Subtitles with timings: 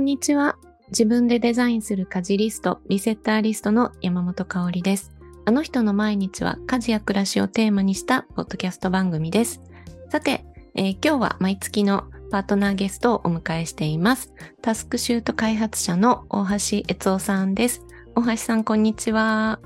[0.00, 0.56] んにちは。
[0.88, 5.12] 自分でデザインする家事リスト、リセッターリストの山本香里です。
[5.44, 9.60] あの人の毎日は家事や暮らしをテーマにしたポッドキャスト番組です。
[10.08, 14.32] さて、えー、今日は毎月のパートナーゲストをお迎えしています。
[14.62, 17.84] タスクシュート開発者の大橋悦夫さんです。
[18.14, 19.60] 大橋さん、こんにちは。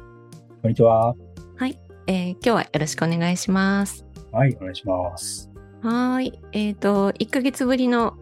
[0.63, 1.15] こんにちは。
[1.57, 4.05] はい、えー、今日はよろしくお願いします。
[4.33, 5.49] はい、お願いします。
[5.81, 6.41] はい。
[6.51, 8.17] えっ、ー、と、1ヶ月ぶりの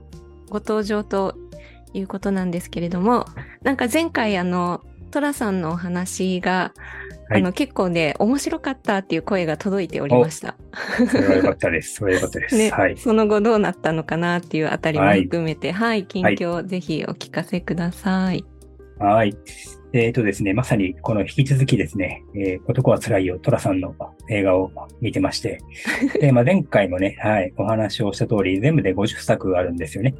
[0.51, 1.39] ご登場と
[1.95, 3.27] いうことなんですけれども、
[3.63, 6.73] なんか前回あの、トラさんのお話が、
[7.29, 10.57] はい、あの結構ね、面白かったっていう声が届いておりました。
[11.11, 11.95] それはよかったです。
[11.97, 12.57] それはよかったです。
[12.57, 12.97] ね、はい。
[12.97, 18.45] その後どうなったのかなっていうあたりも含めて、はい、はい、近況、ぜひお聞かせください。
[18.99, 19.37] はい。
[19.93, 23.95] えっ、ー、とですね、まさにこの引き続きですね、えー、男は辛いよ、トラさんの
[24.31, 24.71] 映画を
[25.01, 25.59] 見てまして、
[26.21, 30.15] で、まあ、前回もね、はい、お話をした通り、全部で50作あるんですよね。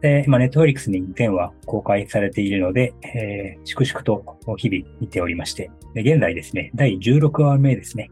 [0.00, 8.10] で、まあ、ネットフリックスに全話公開されているので、えー、粛々と日々見ておりまして、で現在ですね、第16話目ですね、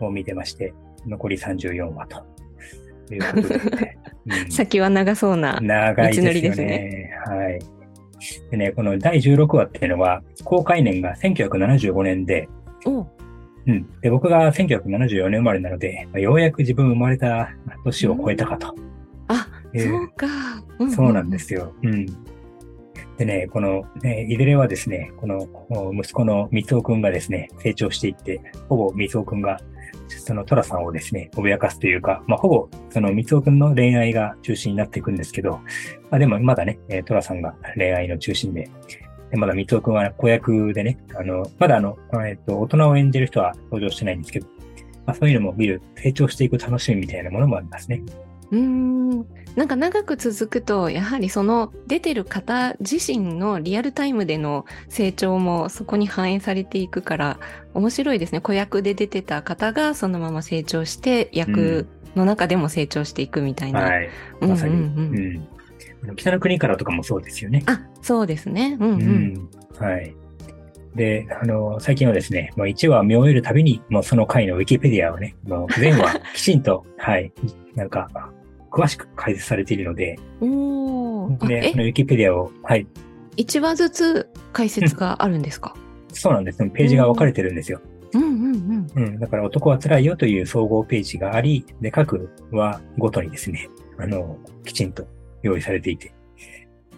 [0.00, 0.72] を見てまして、
[1.06, 2.24] 残り34話と。
[3.14, 3.98] いうことで、
[4.44, 6.40] うん、先は長そうな長いですよね。
[6.40, 7.60] ですねはい。
[8.50, 12.48] でね、この第16話っていうのは、公開年が1975年で、
[13.66, 14.00] うん。
[14.00, 17.50] で、僕が1974年生まれなので、ようやく自分生まれた
[17.84, 18.68] 年を超えたかと。
[18.68, 18.74] あ、
[19.78, 20.26] そうか、
[20.78, 21.72] うんそうなんですよ。
[21.82, 22.06] うん。
[23.18, 25.48] でね、この、ね、いずれはですね、この
[25.94, 29.58] 息子の三尾くんがですね、成長していって、ほぼ三尾くんが、
[30.08, 35.60] そのトラさんをですね、脅かすというか、まあ、ほぼ、その三尾くんの恋愛が中心になっていくんですけど、
[36.10, 38.68] まあ、でもまだね、トラさんが恋愛の中心で、
[39.30, 44.46] でまだ三尾くんは子役でね、あの、まだあの、えっと、大人を演じる人は登場してないんですけど、
[45.06, 48.02] まあ、そういうのも見る、成長していく楽しみみたいなものもありますね。
[48.50, 49.26] うん。
[49.56, 57.40] なんか長く続くとやはりその出てる方自身のリアルタイムでの成長もそこに反映されていくから
[57.72, 63.80] 面白いですね子役で出てた方がそのまま成長して役の中でも成長していくみたいな。
[63.80, 64.10] うん、はい、
[64.40, 65.48] まさに、うん
[66.06, 67.62] うん、北の国からとかもそうですよね。
[67.66, 68.76] あそうですね。
[68.80, 70.14] うん、うん、うん、はい。
[70.94, 77.32] で、あの、最近はですね、もう1話見終えるたびに、もうその回のウィキペディアをね、もう全話 きちんと、はい、
[77.74, 78.08] なんか、
[78.76, 82.86] 詳しく解説されているので、おで、このウィキペディアを、はい。
[83.38, 85.74] 1話ずつ解説があるんですか？
[86.12, 86.58] そうなんです。
[86.58, 87.80] ページが分かれてるんですよ。
[88.12, 88.30] うんうん
[88.94, 89.04] うん。
[89.06, 89.18] うん。
[89.18, 95.06] だから男は辛いよという総合ページがあり、で、各話ごとにですね、あの、きちんと
[95.42, 96.12] 用意されていて。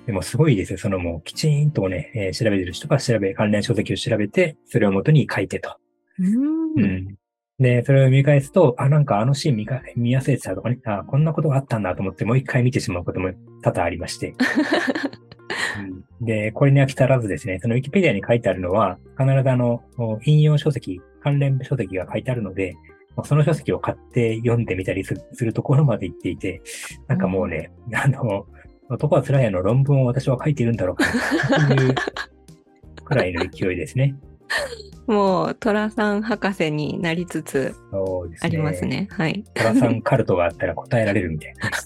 [0.07, 0.79] でもすごいですよ。
[0.79, 5.77] そのもうきちんとね、えー、調べてる人が調べ、関連書籍を調べて、それをもとに書いてと。
[6.19, 6.83] うん。
[6.83, 7.15] うん。
[7.59, 13.31] で、それを見返すと、あ、なんかあのシーン見か見やすいでたとかね、あ、こんなことがあったんだと思ってもう一回見てしまうことも
[13.63, 14.35] 多々ありまして。
[16.21, 19.83] うん、で、これに飽き足らずですね、そのウィキペディアに書いてあるのは、必ずあの、
[20.25, 22.77] 引用書籍、関連書籍が書いてあるので、
[23.25, 26.63] その書籍を買って読んでみたりするところまで行っていて、
[27.09, 28.47] なんかもうね、うん、あの、
[28.89, 31.05] 男は辛いやの論文を私は書いているんだろうか、
[31.67, 31.95] という
[33.05, 34.15] くらいの勢いですね。
[35.07, 37.75] もう、寅さん博士になりつつ
[38.43, 39.09] ありますね。
[39.09, 39.45] すねはい。
[39.55, 41.71] 寅さんカルトがあったら答えられるみたいな。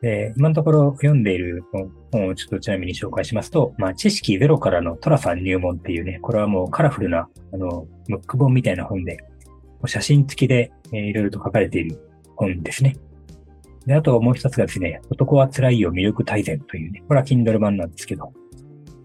[0.00, 1.62] で、今のところ読んでいる
[2.10, 9.18] 本をちょっとちなみに紹介しますと、まあ、知識ゼロからの寅さん入門っていうね、これはもうカラフルな、あの、ムック本みたいな本で、
[9.86, 11.98] 写真付きで、えー、いろいろと書かれている
[12.36, 12.96] 本ですね。
[13.86, 18.32] で、あともう一つがですね、男は辛いよ魅力大全というね、これは Kindle 版なんですけど、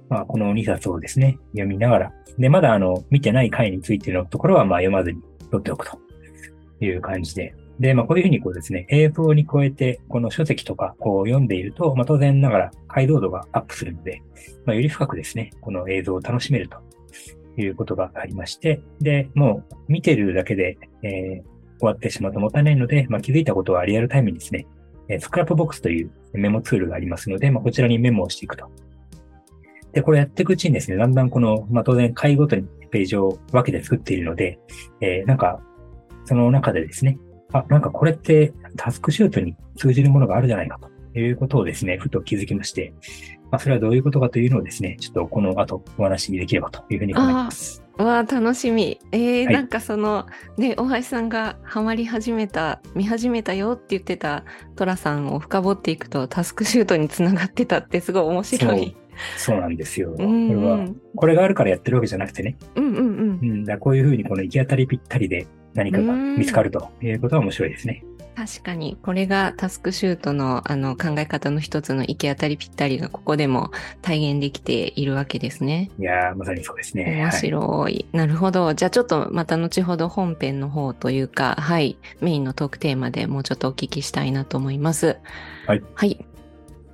[0.09, 5.97] まあ、この2冊をですね、読みながら、で、まだあの、見てない回についてのところは、まあ、読まずに取っておくと。
[6.79, 7.55] いう感じで。
[7.79, 14.21] で、まあ、こういうふうにこうですね、映像に加えて、この書籍とか、こう読んでいると、まあ、当然ながら解像度がアップするので、
[14.65, 16.77] まあ、より深くですね、この映像を楽しめると。
[17.59, 24.67] いうことがありまして、で、もう見てるだけで、えー、終わってしまうともたないので、まあ、気づいたことはリアルタイムにですね、
[25.19, 28.69] Scrapbox というメモツールがありますので、まあ、こちらにメモをしていくと。
[29.97, 34.59] で、これやっていくうちにですね、だんだんこの、まあ、当然回ごとにページを分けて作っているので、
[35.01, 35.59] えー、なんか、
[36.25, 37.17] その中でですね、
[37.51, 40.77] あ、なんかこれってタスクシュートに通じるものがあるじゃないか
[41.13, 42.93] ということをですね、ふと気づきまして、
[43.49, 47.83] まあ、それはどういうことかというのをですね、ちょっとこの後お話しできればというふうに思います。
[47.97, 48.99] わあ楽しみ。
[49.11, 50.27] えー、はい、なんかその
[50.57, 54.43] ね大橋さんがハマり始めた見始めたよって言ってた
[54.75, 58.95] 寅さんを深掘っていくとタスクシュートにつながってたってすごい面白い。
[59.37, 60.13] そうなんですよ。
[60.15, 62.57] これは、これがあるからやってるわけじゃなくてね。
[62.75, 63.39] うんうんうん。
[63.41, 68.03] うん、だこういうふうにこの行き当たりぴったりで何かが見つかるということは面白いですね。
[68.37, 73.71] 確かに、これがタスクシュートのあの考え方の一つの行き当たりぴったりがここでも
[74.03, 75.89] 体現できているわけですね。
[75.97, 77.15] いやー、まさにそうですね。
[77.17, 78.05] 面白い。
[78.11, 78.75] なるほど。
[78.75, 85.17] じゃあちょっとまた後ほど本編の方というか、はい、メインのトークテーマでもうちょっとお聞きしたいなと思います。
[85.65, 85.83] はい。
[85.95, 86.23] はい。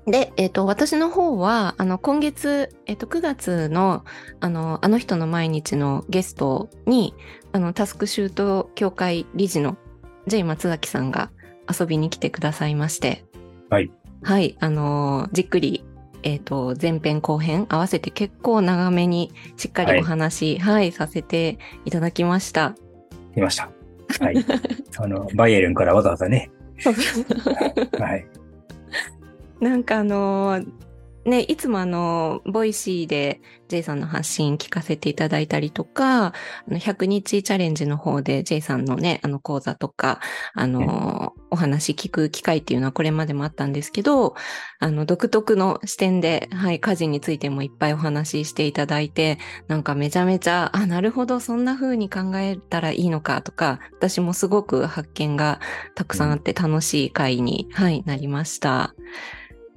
[0.05, 4.03] で、えっ、と、私の方は、あの、今月、えっ、と、9月の、
[4.41, 7.13] あの、あの人の毎日のゲストに、
[7.53, 9.77] あの、タスクシュート協会理事の
[10.27, 11.29] J 松崎さんが
[11.69, 13.23] 遊びに来てくださいまして。
[13.69, 13.91] はい。
[14.23, 15.85] はい、あの、じっくり、
[16.23, 22.75] えっ、と、前編後編合わせて結構長めにしっかりお話、はい、させていただきました。
[23.35, 23.69] 来ました。
[24.19, 24.45] はい。
[24.97, 26.51] あの、バイエルンからわざわざね。
[27.99, 28.25] はい。
[29.63, 30.67] なんかあのー
[31.25, 33.39] ね、いつもあの、 Voicy で
[33.69, 36.33] J さんの発信聞かせていただいたりとか、あ
[36.67, 40.19] の100日チャレンジの方で J さんのね、あの講座とか、
[40.53, 44.33] あのーお話聞く機会っていうのはこれまでもあったんですけど、
[44.79, 49.37] あの、独特の視点で、はい、家事についてもいっぱいお話ししていただいて、
[49.67, 55.59] なんかめちゃめちゃ、あ、なるほど、そんな風に考えたらいいのかとか、私もすごく発見が
[55.93, 58.95] たくさんあって楽しい回に、はい、なりました。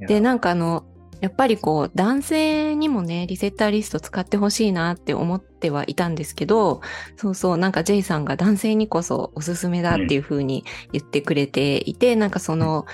[0.00, 0.84] で、なんかあの、
[1.20, 6.82] やっぱりこう、男性にもね、リセッターリスト使ってほしいなって思ってはいたんですけど、
[7.16, 12.84] そうそう、なんかジェイさんが男性にこそおすすめだっていうふうに言ってくれていて、なんかその、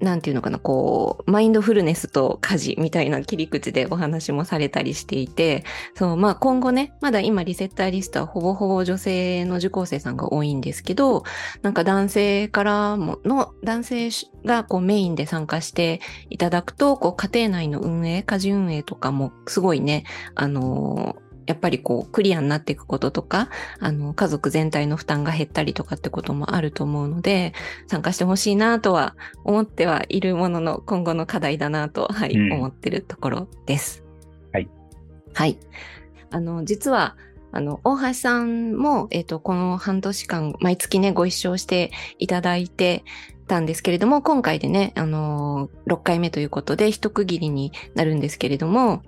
[0.00, 5.64] なんていうのかな、こう、マインドフルネスと家事みたいな切り口でお話もされたりしていて、
[5.94, 11.24] そう、まあ今後ね、まだ今リセッターリストはほぼほぼ女性の受講生さんが多いんですけど、
[11.62, 14.10] なんか男性からもの、男性
[14.44, 16.00] がこうメインで参加して
[16.30, 20.04] いただくと、こう家庭内の運営、家事運営とかもすごいね、
[20.34, 23.48] あのーやっぱりこうクリアになっていくこととか、
[23.80, 27.52] あの、家族全体の負担が減ったりとかってこともあると思うので、
[27.86, 34.04] 参加してほしいなとは思ってはいるものの、今後の課題だなと、はい、うん思ってるところです。
[34.52, 34.68] はい。
[35.34, 35.58] はい。
[36.30, 37.16] あの、実は、
[37.52, 43.04] あの、大橋さんも、えっ、と、この半年間、毎月ね、ご一緒していただいて
[43.46, 49.02] たんですけれども、今回でね、あのー、6回目ということで、一区切りになるんですけれども、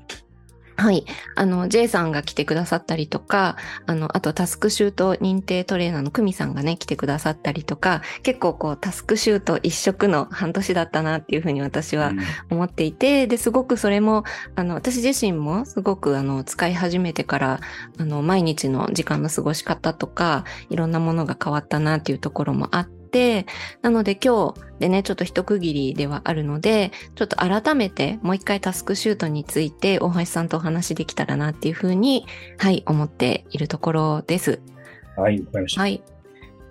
[0.81, 1.05] はい。
[1.35, 12.19] あの、J さんが来てくださったりとか、あの、あとタスクシュート認定トレーナーの久美さんがね、来てくださったりとか、結構こう、タスクシュート一色の半年だったなっていうふうに私はうん
[12.51, 14.23] 思っていて、で、すごくそれも、
[14.55, 17.61] あの、私自身もすごく、あの、使い始めてから、
[17.99, 22.98] あの、毎日の時間の過ごし方とか、いろんなものが変わったなっていうところもあって、
[23.83, 32.27] なので今日でね、ちょっと一区切りではあるので、ちょっと改めてもう一回タスクシュートについて大橋さんとお話できたらなっていうふうに、
[32.59, 34.61] はい、思っているところです。
[35.17, 35.81] はい、わかりました。
[35.81, 36.03] はい。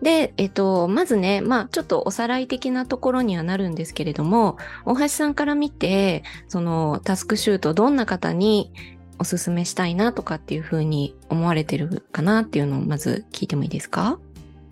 [0.01, 8.71] で、えっと、まずね、まあ、ちょっとおさらい的なところにはなるんですけれども、大橋さんから見て、そのタスクシュートどんな方に
[9.17, 14.19] おすすめしたいなとかっていうふうに思われてるかなっていうのをまず聞いてもいいですか？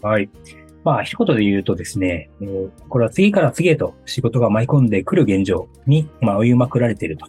[0.04, 0.30] はい。
[0.86, 7.28] まあ、一言で言うとですね、えーこれは次から次へと仕事が舞い込んでくる現状に、まあ、追いまくられていると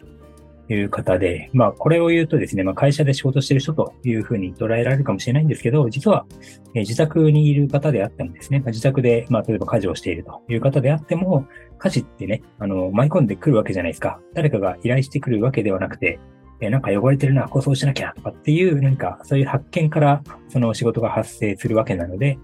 [0.73, 6.27] いう方で、まあ、これを言うとですね、まあ、会社で仕事してる人というふうに捉えられるかもしれないんですけど、実は、
[6.75, 11.47] え自宅にいる方であってもですね、まあ自宅で、まあ、例えば家事をしているという方であっても、
[11.79, 14.21] 家事ってね、あの、舞い込んでくるわけじゃないですか。
[14.35, 16.19] 誰かが依頼してくるわけではなくて、
[16.61, 22.39] えなんか汚れてるな、こうそうしなきゃとかっていう、何かそういう発見からその仕事が発生するわけなので、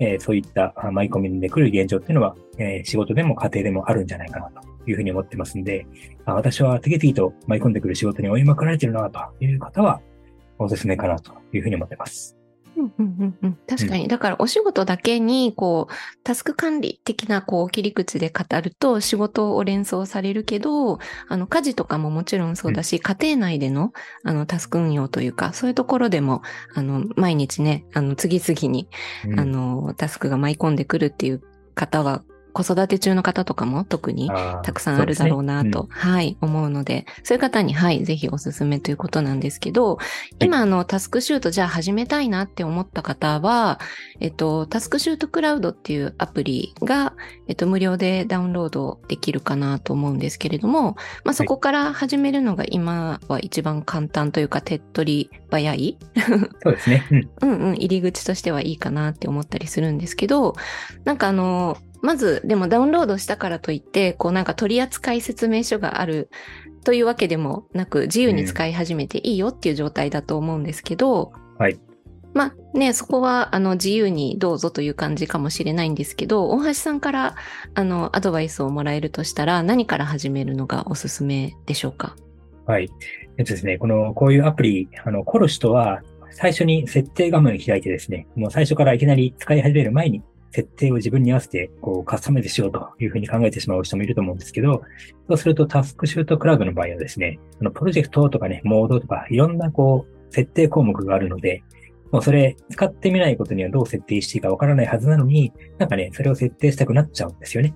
[0.00, 5.86] えーそういった舞い込みで来る現状っていうのは、えー仕事でも家庭でもあるんじゃないかなというふうに思ってますんで、
[6.24, 10.00] あ私は次々と舞い込んでくる仕事に追いまくられてるなという方は、
[10.58, 12.39] おすすめかなというふうに思ってます。
[12.80, 13.58] うんうんうんうん。
[13.68, 14.08] 確かに。
[14.08, 15.94] だからお仕事だけに、こう、
[16.24, 23.92] タスク管理的な、こう、切り口で語ると仕事を連想されるけど、あの、家事とかももちろんそうだし、家庭内での、
[24.24, 26.42] あの、タスク運用というか、そういうところでも、
[26.74, 28.88] あの、毎日ね、あの、次々に、
[29.26, 29.40] うん。
[29.40, 31.42] あの、タスクが舞い込んでくるっていう
[31.74, 32.22] 方は、
[32.52, 34.30] 子育て中の方とかも特に
[34.62, 39.98] たくさんあるだろうなと、そうはい、思うので、そういう方に、はい、ぜひおすすめということなんですけど、
[40.40, 43.80] 今、あの、タスクシュートじゃあ始めたいなって思った方は、
[44.20, 47.14] えっと、タスクシュートクラウドっていうアプリが、
[47.48, 55.98] えっと、無料でダウンロードできるかなと思うんですけれども、まあ、そこから始めるのが今は一番簡単というか、手っ取り早い。
[56.62, 57.06] そうですね。
[57.10, 57.28] うん。
[57.42, 60.54] うんうん、入り口としてはいいかなって思ったりするんですけど、
[61.04, 66.30] なんかあの、まず、でもダウンロードしたからといって、こうなんか取扱説明書がある
[66.84, 71.78] というわけでもなく、自由に使い始めていいよっていう状態だと思うんですけど、はい。
[72.32, 77.34] まあね、そこはあの自由にどうぞという感じかもしれないんですけど、大橋さんから
[77.74, 82.14] あのアドバイスをもらえるとしたら何から始めるのがおすすめでしょうか？
[82.66, 82.88] はい。
[83.36, 94.82] えっとですね、この、こういうアプリ、あの、コルシとは最初に設定画面を開いてですね、もう最初からいきなり使い始める前に設定を自分に合わせて、こう、カスタマイズしようというふうに考えてしまう人もいると思うんですけど、
[95.28, 101.62] そうするとタスクシュートクラウドの場合はですね、あの、プロジェクトとかね、モードとか、いろんなこう、設定項目があるので、
[102.10, 107.74] もうそれ使ってみないことにはどう設定していいかわからないはずなのに、なんかね、それを設定したくなっちゃうんですよね。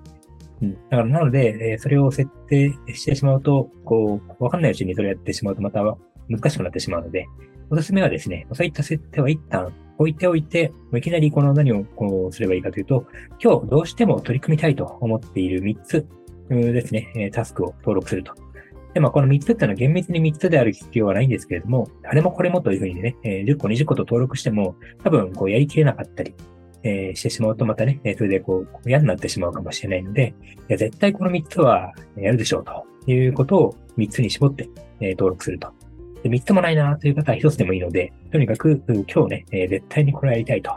[0.63, 0.75] うん。
[0.75, 5.83] だからなので、え、それを設定してしまうと、こう、わかんないうちにそれやってしまうとまた
[6.29, 7.27] 難しくなってしまうので、
[7.71, 13.07] おすすめはですね、そういった設定は一旦置いておいて、いきなりこの何をこうすればいいかというと、
[13.43, 16.07] 今日どうしても取り組みたいと思っている3つ
[16.49, 18.35] ですね、タスクを登録すると。
[18.95, 26.35] で、まあ、この3つっていうのは厳密に3つである必要はないんですけれども、あれもこれもというふうにね、10個、20個と登録しても、多分こうやりきれなかったり、
[26.85, 30.35] えー、してしまうとまたね、それでこう嫌になってしまうかもしれないので、
[30.69, 34.69] いや絶対この3つはやるでしょうということを3つに絞って、
[35.01, 35.73] 登録すると
[36.25, 40.73] で、3つもないなという方は1つでもいいので、とにかく今日ね、えー、絶対にこれやりたいと、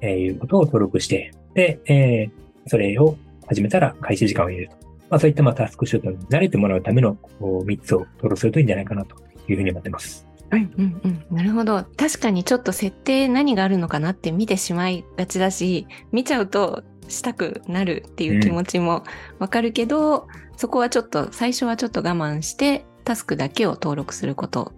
[0.00, 3.16] えいうことを登録して、で、えー、それを
[3.48, 4.76] 始めたら開始時間を入れると。
[5.10, 9.16] まあそういったまあタスクシュートに慣れてもらうための3つを登録するといいんじゃないかなと
[9.48, 10.28] いうふうに思ってます。
[10.52, 11.36] うんうんうん。
[11.36, 11.84] なるほど。
[11.96, 19.02] 確かにちょっと設定何があるのかなって見てしまいがちだし、見ちゃうとしたくなるっていう気持ちも
[19.40, 24.74] わかるけど、うん、そこはちょっと、最初はちょっと我慢して、タスクだけを登録すること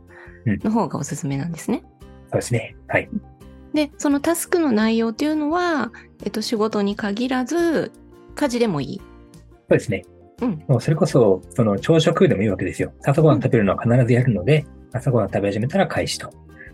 [0.47, 1.83] の方がおすすめなんですね。
[1.83, 2.77] うん、そうですね。
[2.87, 3.11] はい。
[3.75, 5.91] で、そのタスクの内容っていうのは、
[6.23, 7.91] えっと、仕事に限らず、
[8.37, 8.99] 家事でもいい。
[8.99, 9.05] そ
[9.71, 10.05] うですね。
[10.43, 10.63] うん。
[10.69, 12.93] もうそれこそ、その朝食でもいいわけですよ。
[13.05, 16.31] 朝ごはん食べるのは必ずやるので、うん、朝ごはん食べ始めたら開始と。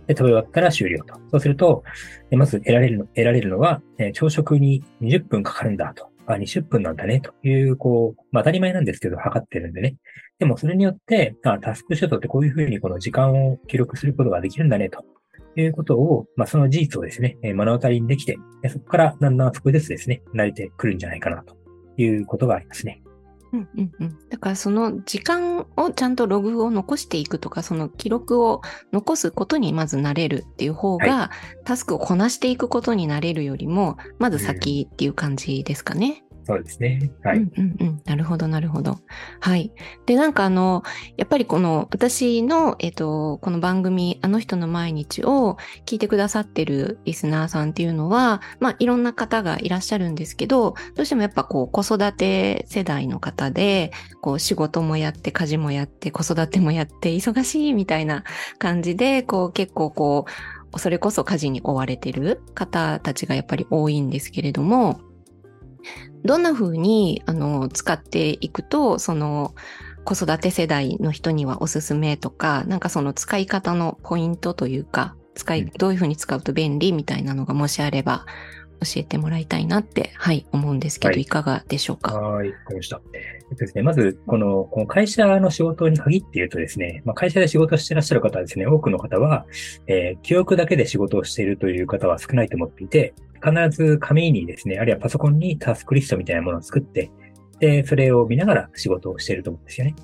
[0.06, 1.14] で、食べ終わったら終了と。
[1.30, 1.84] そうすると、
[2.32, 6.10] まず得られるの、得られるのは、え朝食に20分かかるんだと。
[6.26, 9.96] あ、20分なんだね、という、こう、まあ当たり前なんですけど、測ってるんでね。
[10.38, 15.04] でもそれによって、あタスクシュートってこういうふうにこの時間を記録することができるんだね、と
[15.56, 18.36] いうことを、まあその事実をですね、目の当たりにできて、
[18.68, 21.56] そこからだんだん少しずつですね、慣れてくるんじゃないかな、と
[21.96, 23.02] いうことがありますね。
[23.52, 24.18] うんうんうん。
[24.28, 28.60] だからその時間をちゃんとログを残していくとか、その記録を
[28.92, 31.30] 残すことにまずなれるっていう方が、は
[31.62, 36.24] い、タスクをこなしていくことになれるよりも、まず先っていう感じですかね。
[36.46, 37.10] そうですね。
[37.24, 37.38] はい。
[37.38, 38.02] うんうんうん。
[38.04, 39.00] なるほど、なるほど。
[39.40, 39.72] はい。
[40.06, 40.84] で、なんかあの、
[41.16, 58.22] やっぱりこの、私の、えっ、と、この番組、あの人の毎日を聞いてくださってるリスナーさんっていうのは、まあ、いろんな方がいらっしゃるんですけど、どうしてもやっぱこう、子育て世代の方で、こう、仕事もやって、家事もやって、子育てもやって、忙しいみたいな
[58.60, 65.00] 感じで、こう、結構こう、それこそ家事に追われてる方たちがやっぱり多いんですけれども、
[66.26, 69.54] どんな風にあに使っていくと、その
[70.04, 78.24] 子育て世代の人にはおすすめとか、なんかその使い方のポイントというか、使い、どういう風に使うと便利みたいなのがもしあれば
[78.80, 82.14] 教えてもらいたいなって、はい、思うんですけど、はい、いかがでしょうか？
[82.14, 83.00] はい、わかりました。
[83.50, 89.46] えっとですね、まず、この、この会社の仕事に限って言うとですね、まあ、会社で仕事してらっしゃる方はですね、多くの方は、
[89.86, 97.10] えー、記憶だけで仕事をしているという方は少ないと思っていて、必ず紙にですね、あるいはパソコンにタスクリストみたいなものを作って、
[97.60, 99.94] で、それを見ながら仕事をしていると思うんですよね。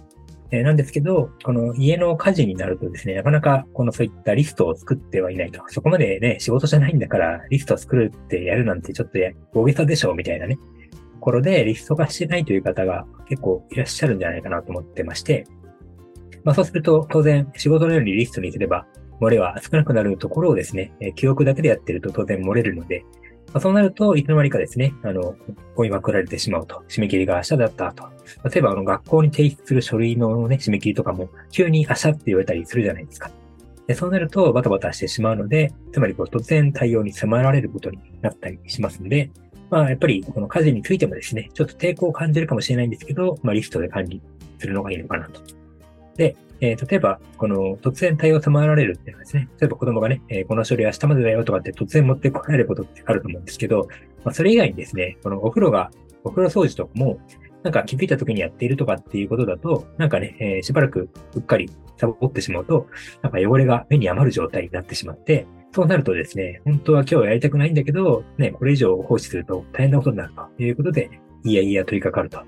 [0.53, 5.63] えー、なんですけど、この家の家事になるとですね、なかなかこのそういったリストを作ってはいないと。
[5.69, 9.19] そこまでね、仕事じゃないんだからリストを作るってやるなんてちょっと
[9.55, 10.59] 大げさでしょうみたいなね、
[11.23, 15.47] ころでリスト化してないという方が結構いらっしゃるんじゃないかなと思ってまして、
[16.45, 18.87] まあそうすると当然仕事のようにリストにすれば
[19.21, 23.05] 漏れは少なくなるところをですね、記憶だけでやってると当然漏れるので、
[23.53, 25.37] まあ、そうなると、いつの間にかですね、あの、
[25.77, 26.83] 追いまくられてしまうと。
[26.89, 28.05] 締め切りが明日だったと。
[28.49, 33.31] 例えば、あの、学校に提出する書類のね、締め切りとかも、急に明日って言われたりするじゃないですか。
[33.87, 39.31] でそうなると、バタバタしてしまうので、つまり、こう、突然対応に迫られることになったりしますので、
[39.71, 44.23] まあ、やっぱり、この家事についてもですね、ちょっと抵抗を感じるかもしれないんですけど、まあ、リストで管理
[44.59, 45.41] するのがいいのかなと。
[46.17, 53.89] で、えー、例えば、この突然対応を迫られるっていうのはですね、例えば子供がね、えー、この処理明日までだよとかって突然持ってこられることってあると思うんですけど、
[54.25, 55.91] まあ、それ以外にですね、このお風呂が、
[56.23, 57.19] お風呂掃除とかも、
[57.63, 62.89] なんか気づいた時にやっているとかっていうことだと、なんかね、えー、しばらくうっかりサボってしまうと、
[63.23, 71.11] なんか汚れが目に余る状態になってしまって、そうなるとですね、本当は今日やりたくないんだけど、ね、これ以上放置すると大変なことになるということで、
[71.45, 72.43] いやいや取り掛かると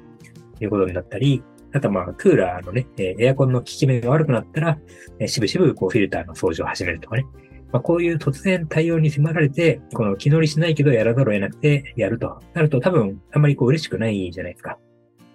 [0.62, 1.42] いうことになったり、
[1.72, 4.78] あとまあ、クーラーのね、エアコンの効き目が悪くなったら、
[5.26, 7.26] しぶしぶこうフィルターの掃除を始めるとかね。
[7.72, 14.78] まあ、こういう突然対応に迫られて、この気乗りしないけどやらざるを得なくてやるとなると多分あんまりこう嬉しくないじゃないですか。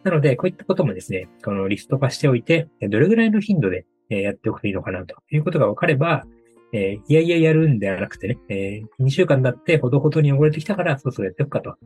[0.10, 6.26] なので、こういったこともですね、このリスト化しておいて、どれぐらいの頻度でやっておくといいのかなということが分かれば、
[6.74, 11.78] えー、いやいややるんではなくてね、えー、2週間だってほどほどに汚れてきたからそうそうやっておくかと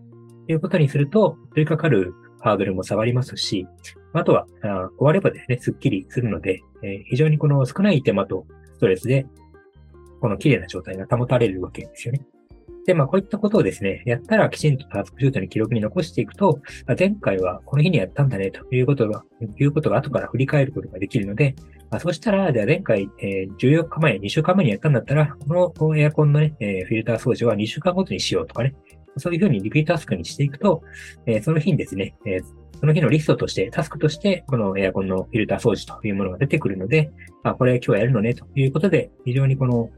[0.49, 3.67] いうことにすると、取り掛かるハードルも下がりますし、
[4.13, 9.25] あとは、あ終わればですね、スッキリするので、えー、非常にこの少ない手間とストレスで、
[10.21, 12.21] この綺麗な状態が保たれるわけですよね。
[12.85, 16.59] で、まあ、こういったことをですね、やったらきちんとタスクシュートに記録に残していくと、
[16.97, 19.23] 前回はこの日にやったんだね、ということが、
[19.57, 21.55] いうことが後から振り返ることができるので、
[21.89, 28.75] まあ、そうしたら、じゃあ前回、えー、14日前、2週間前にやったんだったら、このエアコンのね、えー、フィルター掃除は2週間ごとにしようとかね、
[29.17, 30.81] そういうふうにリピートタスクにしていくと、
[31.25, 32.43] えー、その日にですね、えー、
[32.79, 37.11] その日のリストとして、タスクとして、このエアコンのフィルター掃除というものが出てくるので、
[37.43, 39.89] あ、これ今日やるのね、ということで、非常にこの、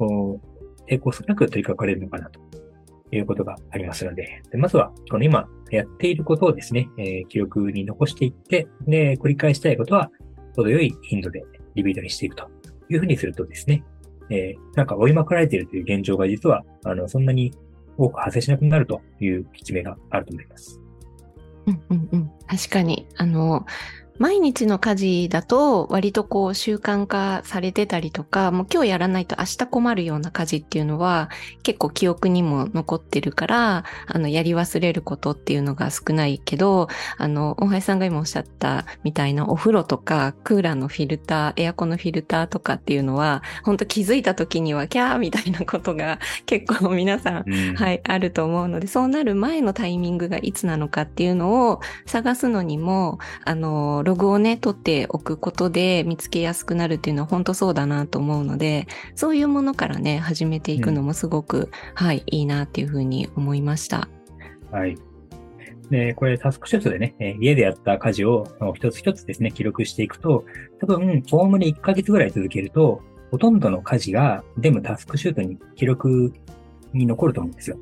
[0.87, 2.39] 抵抗少なく取り掛かれるのかなと。
[3.11, 10.11] いうことがありますので、でまずは、この今やっていることをですね、えー、記録に残していって、で、繰り返したいことは、
[10.55, 11.43] 程よい頻度で
[11.75, 12.49] リピートにしていくと
[12.89, 13.83] いうふうにするとですね、
[14.29, 17.53] えー、なんか追いまくられているという現状が実は、あの、そんなに
[17.97, 20.81] 多く発生しなくなるという効き目があると思います。
[21.67, 22.31] うんうんうん。
[22.47, 23.07] 確かに。
[23.17, 23.65] あの、
[24.17, 31.29] 毎日の家事だと割とこう習慣化されてたりとか、もう今日やらないと明日困るような家事っていうのは
[31.63, 64.07] 結構記憶にも残ってるから、あの、やり忘れることっていうのが少ないけど、あの、大橋さんが今おっしゃったみたいなお風呂とかクーラーのフィルター、エアコンのフィルターとかっていうのは、本当気づいた時にはキャーみたいなことが 結構皆さん、うん、はい、あると思うので、そうなる前のタイミングがいつなのかっていうのを探すのにも、あの、ログをね、取っておくことで見つけやすくなるっていうのは本当そうだなと思うので、そういうものからね、始めていくのもすごく、うん、はい、いいなっていうふうに思いました。
[64.71, 64.95] はい。
[65.89, 70.45] で、これタスクシュートでね、え家でやった家事を一つ一つですね、記録していくと、
[70.79, 76.33] 多分、おおむね1ヶ月ぐらい続けると、ほとんどの家事が全部タスクシュートに記録
[76.93, 77.77] に残ると思うんですよ。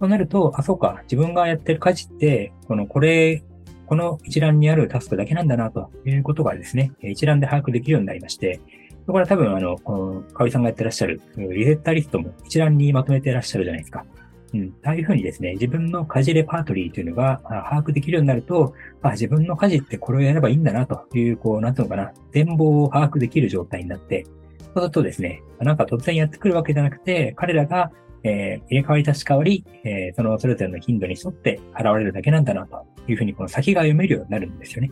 [0.00, 3.42] そうなると、あ、そうか、自分がやってる家事って、この、これ
[3.86, 8.60] この一覧にあるタスクだけなんだな、ということがですね、一覧で把握できるようになりまして、
[9.06, 14.04] そこれは多分、あの、かおりさんがやってらっしゃる、リセッターリストも一覧にまとめてらっしゃるじゃないですか。
[14.52, 14.74] うん。
[14.84, 24.26] ああいうふうにですね、自分の家事レパートリーというのが把握できるようになると、あ自分の家事ってこれをやればいいんだな、という、こう、なんていうのかな、全貌を把握できる状態になって、
[24.74, 27.92] そうするとですね、なんか突然やってくるわけじゃなくて、彼らが
[28.26, 34.90] えー、入れ替わり立ち替わり、えー、そのそれぞれの頻度に沿って現れるだけなんだな、というふうにこの先が読めるようになるんですよね。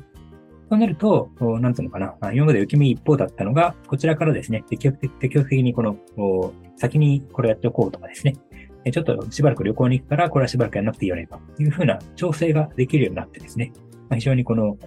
[0.71, 5.97] そうなると、なんつうのかな、今まで受け身一方だったのが、こちらからですね、積極的積極的にこの、
[6.77, 8.37] 先にこれやっておこうとかですね、
[8.93, 13.73] ちょっとしばらく旅行に行くから、これはしばらくやらなくていいよね、というふうな調整ができるようになってですね、
[14.13, 14.79] 非常にこの、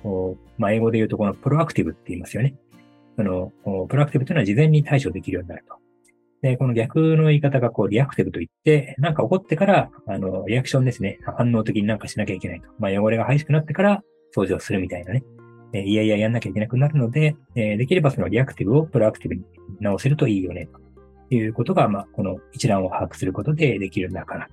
[0.58, 2.56] まあ、英語で言うとこのプロアクティブって言いますよね。
[3.18, 3.52] その、
[3.88, 5.76] プロアクティブというのは事前に対処できるようになると。
[6.48, 11.20] で、この逆の言い方がこうリアクティブと言って、なんか起こってから、あの、リアクションですね。
[11.38, 12.68] 反応的になんかしなきゃいけないと。
[12.80, 14.02] まあ、汚れが激しくなってから
[14.36, 15.24] 掃除をするみたいなね。
[15.74, 19.44] えいやいややんなきゃいけなくなるので、えー、できればそのリアクティブをプロアクティブに
[19.82, 20.70] 直せるといいよね。
[21.30, 24.48] ということが、まあ、この一覧を把握することでできるようになるかな。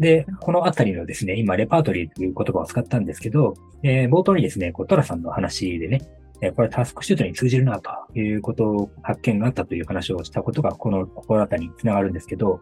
[0.00, 6.00] で、このあたりのですね、今、レパートリーという言葉を使ったんですけど、えー、冒頭にですね、こうトラさんの話でね、
[6.40, 12.60] えこれタスクシュートに通じるなということを発見があったという話をしたことが、この心当たりにつながるんですけど、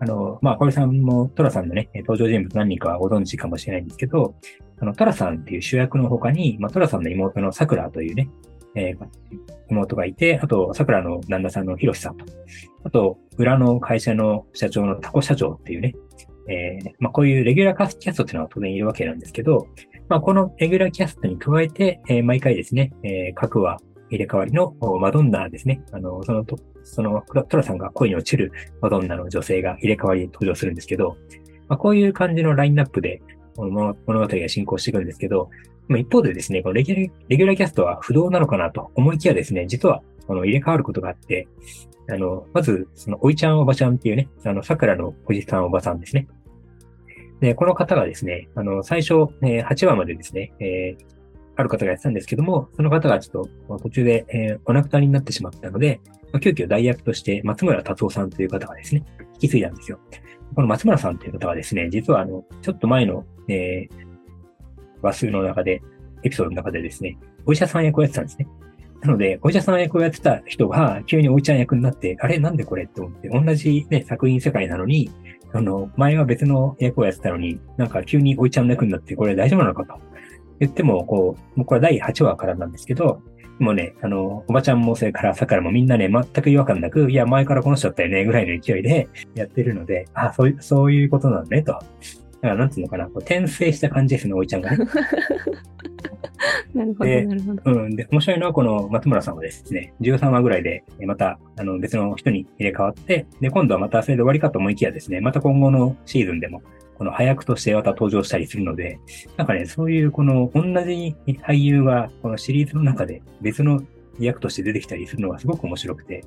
[0.00, 4.34] あの、まあ、小さんもトラさんのね、登場人物何人かはご存知かもしれないんですけど、
[4.80, 8.30] あの、トラさんっていう主役の他に、まあ、トラさんの妹の桜というね、
[8.76, 9.08] えー、
[9.70, 12.24] 妹がいて、あと、桜の旦那さんのヒロシさんと、
[12.84, 15.94] あと、裏の会社の社長のタコ社長っていうね、
[16.48, 19.66] えー、まあ、こういうレギュラーカスキャストっていうのは当然いるわけなんですけど、
[20.08, 23.78] まあ、このレギュラーキャストに加えて、えー、毎回ですね、えー、各話
[24.10, 25.82] 入れ替わりのマドンナですね。
[25.92, 31.18] あの、そのと、その、トラさんが恋に落ちるマドンナの女性が入れ替わりに登場するんですけど、
[31.68, 33.20] まあ、こういう感じのラインナップで
[33.56, 35.50] 物語が進行していくんですけど、
[35.90, 41.48] 一方でですね、このレギュラーキャストは不動なのかなと思いきやですね、実はこの入れ替わることがあって、
[42.10, 46.26] あの、まず、その、おいちゃんおばちゃんっていうね、あの、桜のおじさんおばさんですね。
[47.40, 51.04] で、この方がですね、あの、最初、えー、8話までですね、えー、
[51.56, 56.00] ある方がやってたんですけども、その方がちょっと途中で、えー、お亡くなりになってしまったので、
[56.32, 59.98] まあ、急遽代役として松村達夫さんという方がですね、引き継いだんですよ。
[60.54, 64.08] この松村さんという方はですね、実はあの、ちょっと前の、えー、
[65.02, 65.82] 話数の中で、
[66.24, 68.48] エピソードの中でですね、お医者さん役をやってたんですね。
[69.00, 75.10] なので、お医者さん役をやってた人が急においちゃん役になって、あれなんでこれって思って、同じね、作品世界なのに、
[75.52, 79.94] あの、前は別の役をやってたのに、なんか急においちゃんの役になって、これ大丈夫なのかと
[80.60, 83.22] 言っても、こう、もうこれ第8話からなんですけど、
[83.58, 91.78] もうね、あの、おばちゃんもそれからさからもみんなね、全く違和感なく、いや、前からこの人だったよね、ぐらいの勢いでやってるので、あ、そういう、そういうことなのね、と。
[92.40, 94.78] だから、なんつうのかな、こう転生した感じですね、おいちゃんがね。
[96.74, 97.80] なるほど、なるほど。
[97.82, 97.96] うん。
[97.96, 106.62] で、面白いのは、この松村さんはですね、13話ぐらいで、また、あの、別の人に入れ替わって、で、今度はまたそれで終わりかと思いきやですね、また今後のシーズンでも、
[106.96, 108.98] この早くとしてまた登場したりするので、
[109.36, 113.82] なんかね、そういうこの同じ俳優がこのシリーズの中で別の
[114.18, 116.24] 役として出てきたりするのがすごく面白くて、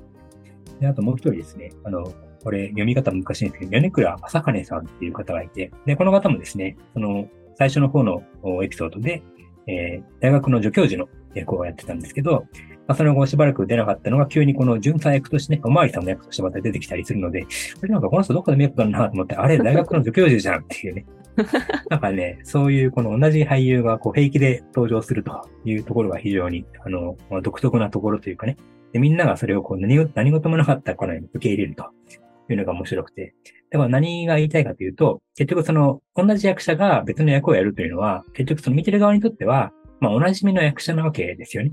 [0.80, 2.12] で、あともう一人ですね、あの、
[2.42, 8.22] これ読み方難しいんですけど、米倉正兼さんっていう方がいて、で、この方もですね、その、最初の方の
[8.62, 9.22] エピソードで、
[9.66, 12.46] えー、大学の助教授の役をやってたんですけど、
[12.88, 17.48] まあ、その後しばらく出なかったのが、急にこの巡査役としてね、おまわりさんの役としてまた出てきたりするので、こ
[17.82, 21.06] れなんかこの人どっかで見たことあるなと思って、あれ、大学の助教授じゃんっていうね。
[21.88, 28.56] なんかね、そういうこの同じ俳優がこう平気で登場するというところが非常に、あの、独特なところというかね。
[28.92, 31.86] で、みんながそれをこう何何事もなかったこのように受け入れると
[32.52, 33.34] いうのが面白くて。
[33.70, 41.72] だから何が言いたいかというと、結局その同じ役者が別の役をやるというのは、結局その見てる側にとっては、まあ、お馴染みの役者なわけですよね。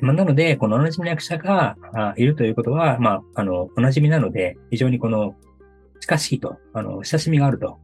[0.00, 1.76] まあ、なので、このお馴染みの役者が
[2.16, 5.34] いるということは、まあ、あの、お馴染みなので、非常にこの、
[6.00, 7.78] 近しいと、あの、親しみがあると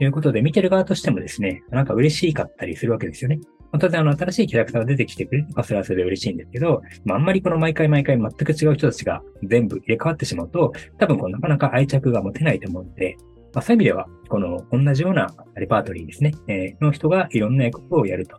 [0.00, 3.40] いうことで、見てる側としてもですね、なんか嬉しかったりするわけですよね。
[3.78, 13.16] 当然、あの、新しいキャラクターが出てきてくれると、それはそれで嬉しいんですけど、まあ、あんまりこの毎回毎回全く違う人たちが全部入れ替わってしまうと、多分こう、なかなか愛着が持てないと思うので、
[13.54, 18.38] まあ、そういう意味では、この同じようなレパートリーですね、えー、の人がいろんな役をやると。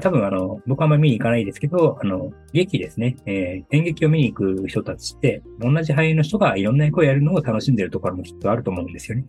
[0.00, 9.26] 多分あの、僕はあんまり見に行かないですけど、あの、劇ですね、えー、演劇を見に行く人たちって、同じ俳優の人がいろんな役をやるのを楽しんでるところもきっとあると思うんですよね。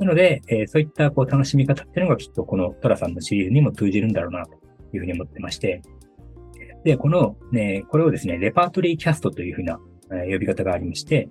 [0.00, 4.61] なので、えー、そういったこう楽しみ方っていうのがきっとこのトラさんのシリーズにも通じるんだろうなと。
[4.96, 5.82] いうふうに思ってまして。
[6.84, 9.80] で、この、ね、これをですね、レパートリーキャストというふうな、
[10.12, 11.28] え、呼び方がありまして、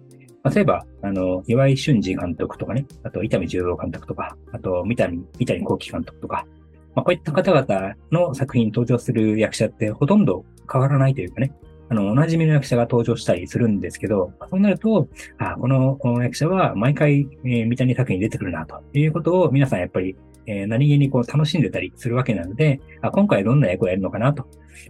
[0.54, 6.48] 例えば、あの、岩井俊二監督とかね、あと、伊丹十郎監督とか、あと、三谷、三谷幸喜監督とか、
[6.96, 11.54] まあ、こういった方々の作品に登場する役者ってほとんど変わらないというかね、
[11.90, 20.16] あの、お馴染みの役者が登場したりするんですけど、そうなると、あこのこの役者は毎回、えー、三谷作品に出てくるな、ということを皆さんやっぱり、
[20.48, 24.48] えー、何気にこう楽しんでたりするわけなので、あ今回どんな役をやるのかなと、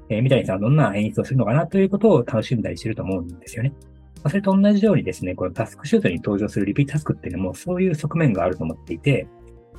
[0.09, 3.73] えー、三谷さんはどんな演出をするのかなということを楽しんだりしてると思うんですよね。
[4.27, 9.27] それと同じようにですね、このタスクシュートに登場するリピートタスクっていうのもそういう側面があると思っていて、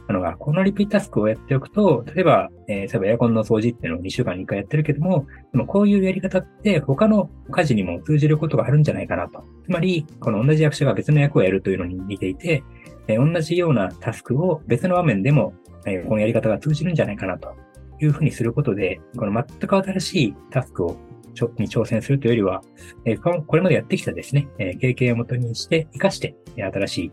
[0.09, 9.45] あのが、このリピートタスクをやっておくと、例えば、えー、例えばエアコンの掃除っていうのを2週間に1回やってるけども、でもこういうやり方って他の家事にも通じることがあるんじゃないかなと。
[9.65, 12.65] つまり、この同じ役者が別の役をやるというのに似ていて、
[13.07, 15.55] えー、同じようなタスクを別の場面でも、
[15.85, 17.55] このやり方が通じるんじゃないかなと
[18.01, 20.97] いうふうにすることで、この全く新しいタスクを
[21.35, 22.63] ちょに挑戦するというよりは、
[23.05, 27.13] え、これまでやってきたですね、え、経験をもとにして、活かして、新しい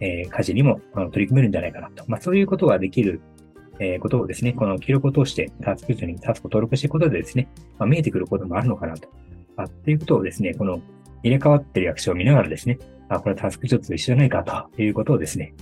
[0.00, 0.80] え、家事にも
[1.12, 2.04] 取り組めるんじゃないかなと。
[2.08, 3.20] まあ、そういうことができる、
[3.78, 9.08] え、ことをですね、この記録を通してタスク図にタスクを登録していくことでですね、まあ、見えてくることもあるのかなと。
[9.56, 10.80] あっていうことをですね、この
[11.22, 12.78] 入れ替わってる役所を見ながらですね、
[13.08, 15.54] あ、これはタスク一つ一緒じゃないかということをですね、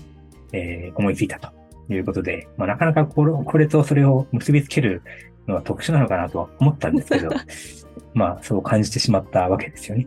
[0.52, 1.48] えー、思いついたと
[1.90, 5.02] いうことで、まあ、なかなかこれこれとそれを結びつける
[5.46, 7.30] のは特殊なのかなと思ったんですけど、
[8.14, 10.06] まあ、そう感じてしまったわけですよね。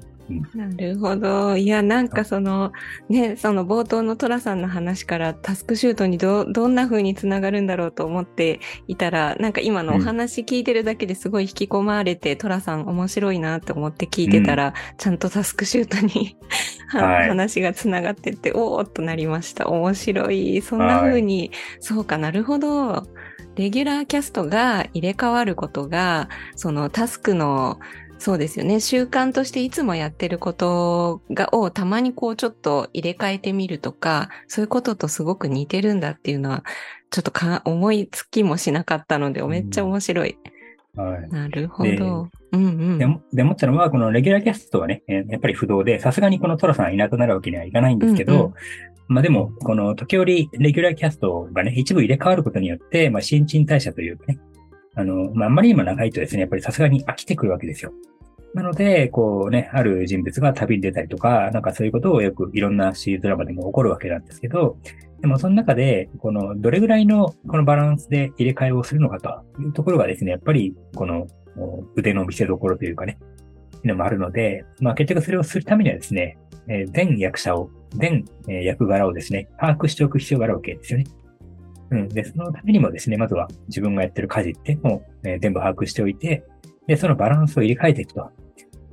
[0.56, 1.58] なるほど。
[1.58, 2.72] いや、なんかその、
[3.10, 16.38] ね、その冒頭のトラさんの話からタスクシュートにど、どんな風につながるんだろうと思っていたら、なんか今のお話聞いてるだけですごい引き込まれて、うん、トラさん面白いなって思って聞いてたら、うん、ちゃんとタスクシュートに
[17.00, 19.70] 話がつながってって、おーっとなりました。
[19.70, 20.62] 面白い。
[20.62, 23.08] そんな風に、はい、そうかなるほど。
[23.56, 27.80] レギュラーキャストが入れ替わることが、そのタスクの
[28.22, 28.80] そうですよね。
[28.80, 36.64] 習慣としていつもやってることが、をたまにこうちょっと入れ替えてみるとか、そういうこととすごく似てるんだっていうのは、
[37.10, 40.30] ちょっとか思いつきもしなかったので、めっちゃ面白い。
[40.30, 40.52] うん、
[40.96, 41.30] はい。
[41.30, 42.30] なるほど。
[42.52, 42.98] うんうん。
[42.98, 48.54] でで思ったのは、このレギュラーキャストはね、やっぱり不動で、さすがにこのトラさんいなくなるわけにはいかないんですけど、うんうん
[49.08, 54.40] まあでも、この時折、レギュラーキャストがね、一部入れ替わることによって、まあ新陳代謝というかね、
[54.96, 57.92] あの、まああんまり今長いとですね、やっぱりさすがに飽きてくるわけですよ。
[58.54, 64.78] なので、こうね、ある人物が旅に出たりとか、なんかそういうことをよくいろんなシリーズドラマでも起こるわけなんですけど、
[65.22, 71.28] でもその中で、このどれぐらいのこのバランスで入れ替えをするのかというところがですね、やっぱりこの
[71.96, 73.20] 腕の見せ所というかね、
[73.84, 81.06] いうのもあるので、まあ結局それをするためにはですね、えー、全役者を、全、役柄をですね、把握しておく必要があるわけですよね。
[81.92, 82.10] うん。
[82.10, 86.44] で、そのためにもですね、まずは自分がやってる家事っていうのを、え、全部把握しておいて、
[86.88, 88.32] で、そのバランスを入れ替えていくと。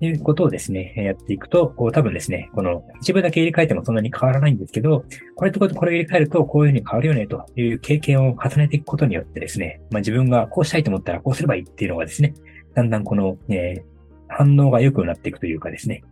[0.01, 12.35] いうことをですね、やっていくと、こう多分ですね、この一部だけ入れ替えてもそんなに変わらないんですけど、これとこれとこれ入れ替えるとこういうふうに変わるよねという経験を重ねていくことによってですね、まあ自分がこうしたいと思ったらこうすればいいっていうのがですね、
[12.75, 13.83] だんだんこの、えー、
[14.29, 16.03] 反応が良くなっていくというかですね、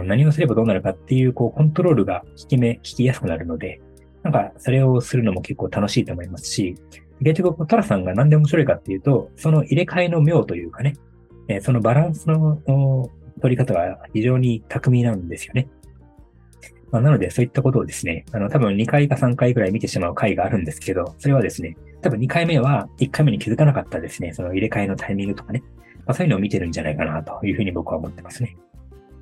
[0.00, 3.80] 何をすればどうなるかっていう、こう、コントロールが効き目、効きやすくなるので、
[4.22, 6.76] なんか、それをするのも結構楽しいと思いますし、
[7.20, 10.94] 結局、トラさんが何で面白いかっていうと、その入れ替えの妙というかね、
[11.48, 12.60] えそのバランスの
[13.40, 15.68] 取り方が非常に巧みなんですよね。
[16.90, 25.62] まあ、なので、そういったことをですね、あの、多分2回か3回ぐらい見てしまう回があるんですけど、それはですね、多分2回目は1回目に気づかなかったですね、その入れ替えのタイミングとかね、
[26.04, 28.56] まあ、そういうのを見てるんじゃないかなというふうに僕は思ってますね。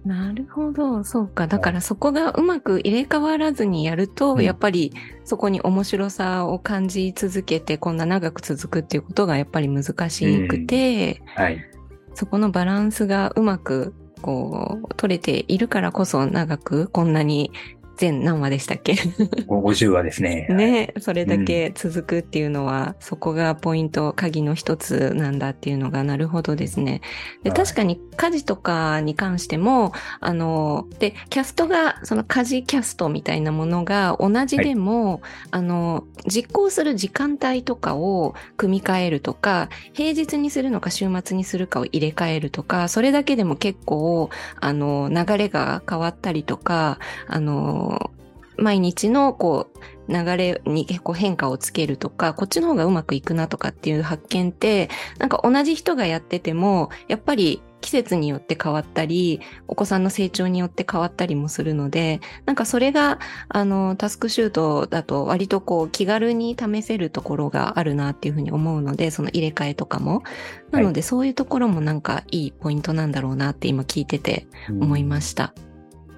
[0.05, 1.05] なるほど。
[1.05, 1.47] そうか。
[1.47, 11.70] だからそこがうまく入れ替わらずにやると、うん、やっぱりそこに面白さを感じ続けて、こんな長く続くっていうことがやっぱり難しくて、うん、はい、
[12.21, 17.51] そこのバランスがうまくこう取れているからこそ長くこんなに
[18.01, 20.47] 全何話でしたっけ ?50 話ですね。
[20.51, 27.03] ね、それだけ続くっていうのは、うん、そこがポイント、鍵の一つなんだっていうのがなるほどですね。
[27.43, 47.90] で、確かに家事とかに関しても、あの、で、キャストが、その家事キャストみたいなものが同じでも、はい、あの、実行する時間帯とかを組み替えるとか、平日にするのか週末にするかを入れ替えるとか、それだけでも結構、あの、流れが変わったりとか、あの、
[48.57, 70.23] 毎日のこう流れに結構変化をつけるとか、こっちの方がうまくいくなとかっていう発見って、なんか同じ人がやってても、やっぱり季節によって変わったり、お子さんの成長によって変わったりもするので、なんかそれが、あの、タスクシュートだと割とこう気軽に試せるところがあるなっていうふうに思うので、その入れ替えとかも。
[70.73, 75.55] なのでそういうところもなんかいいポイントなんだろうなって今聞いてて思いました。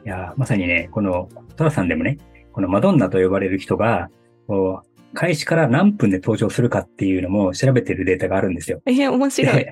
[0.04, 2.18] いや、まさにね、このトラさんでもね、
[2.52, 4.10] このマドンナと呼ばれる人が、
[4.46, 8.80] こう、開始から何分で登場するかっていうのも調べてるデータがあるんですよ。
[8.86, 9.66] いや、面白い。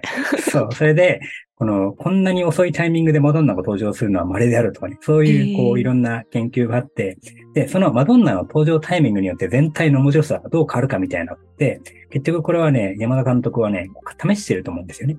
[0.50, 0.72] そう。
[0.72, 1.20] それで、
[1.60, 7.18] この、こんなに遅いタイミングでマドンナが登場するのは稀であるとかね、そういう、こう、いろんな研究があって、
[7.52, 13.90] で、そのマドンナの登場タイミングによって全体の面白さがどう変わるかみたいなのって、結局これはね、山田監督はね、
[14.26, 15.18] 試してると思うんですよね。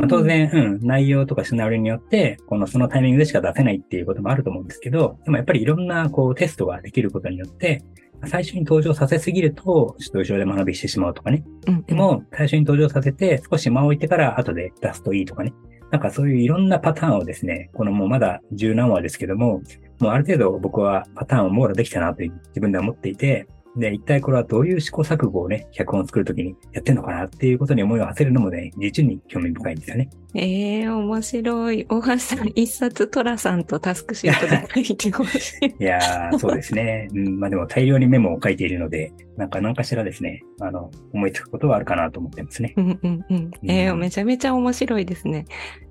[0.00, 7.84] まあ、当然、うん、内容とかシナリオによって、このそのタイミングでしか出せないっていうこともあると思うんですけど、でもやっぱりいろんなこうテストができることによって、
[8.26, 11.44] 最初に登場させすぎると、ちょっと後ろで学びしてしまうとかね。
[11.66, 15.52] うん、でも、最初に登場させて、少し間を置いてから後で出すといいとかね。
[15.90, 19.62] なんかそういういろんなパターンをですね、このもうまだ十何話ですけども、
[20.00, 23.46] もうある程度僕はパターンを網羅できたなと自分では思っていて、
[23.78, 30.10] で、一体これはどういう試行錯誤をね、脚本を作るときにやってんのかなっていうことに思いを馳せるのもね、実に興味深いんですよね。
[30.34, 31.86] ええー、面白い。
[31.88, 35.82] 大橋さん、一冊トラさんとタスクシートで書いてほしい。
[35.82, 37.08] いやー、そうですね。
[37.14, 42.74] うん、まあでも大量にメモを書いているので、なんか何かしらですね、あの、思いつくことはあるかなと思ってますね。
[42.76, 43.50] うんうんうん。
[43.64, 45.46] ええー、めちゃめちゃ面白いですね。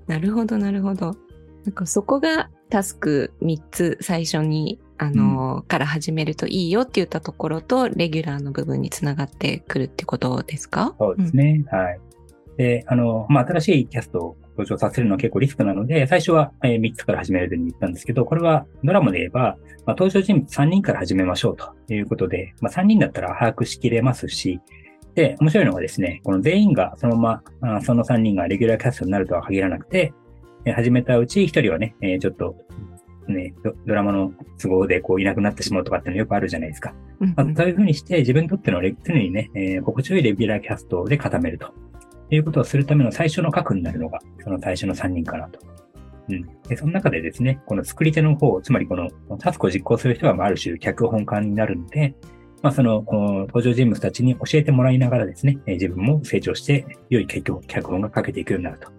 [0.08, 1.16] なるほど、なるほど。
[1.66, 10.96] なんかそこがタスク3つ最初にあの、うん、から始めるといいよって言ったところと、レギュラーの部分につながってくるってことですか？
[11.00, 11.64] そうですね。
[11.72, 12.00] うん、はい。
[12.58, 24.60] で、あの、まあ、新しいキャストを登場させるのは結構リスクなので、最初は3つから始めるとうに言ったんですけど、これはドラマで言えば、まあ、登場人物3人から始めましょうということで、まあ、3人だったら把握しきれますし、
[25.14, 30.14] で、面白いのがですね、この全員がそのまま、その3人がレギュラーキャストになるとは限らなくて、
[30.76, 32.56] 始めたうち1人はね、ちょっと
[33.32, 33.54] ね、
[33.86, 36.94] ドラマの都合でこういなくなってしまうとかってのよくあるじゃないですか。
[37.20, 41.74] うんうん、まあ、そういうふうにして自分にとっての常にね、えー、心地よいレギュラーキャストで固めると
[42.30, 45.60] いうことをするための最初の核になるのが、その最初の3人かなと。
[46.30, 46.48] うん。
[46.68, 52.16] で、その中でですね、この作り手の方、つまりこのタスクを実行する人は、ある種脚本家になるので、
[52.62, 58.92] まあ、その、登場人物たちに教えてもらいながらですね、自分も成長して、良い脚本が書けていくようになると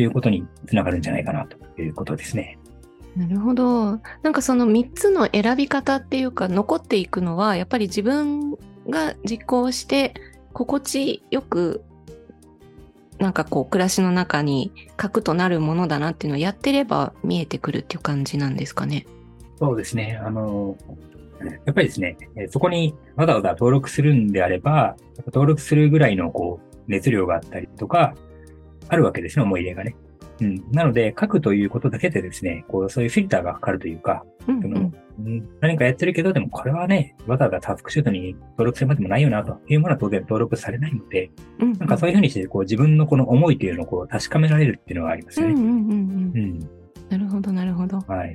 [0.00, 2.57] いうことにつながるんじゃないかなということですね。
[3.18, 4.00] なるほど。
[4.22, 8.52] なんかその3つの選び方っていうか残っていくのはやっぱり自分
[8.88, 10.14] が実行して
[10.52, 11.82] 心地よく
[13.18, 19.04] なんかこう暮らしの中に核となるものだなっていうのをやってれば見えてくるっていう感じなんですかね？
[19.58, 20.20] そうですね。
[20.24, 20.76] あの、
[21.64, 22.16] やっぱりですね、
[22.50, 28.14] そこにわざわざ登録するんであれば、登録するぐらいのこう熱量があったりとか、
[28.88, 29.96] あるわけですね、思い入れがね。
[30.40, 30.64] うん。
[30.70, 45.54] なので、書くということだけでですね、こう、そういうフィルターがかかるというか、うんうん、何かやってるけど、でもこれはね、わざわざタスクシュートに登録するまでもないよな、というものは当然登録されないので、うんうん、なんかそういうふうにして、こう、自分のこの思いというのをこう確かめられるっていうのがありますよね。
[45.54, 46.38] うんうんうんうん。
[46.38, 46.60] うん、
[47.10, 47.98] なるほど、なるほど。
[47.98, 48.34] はい。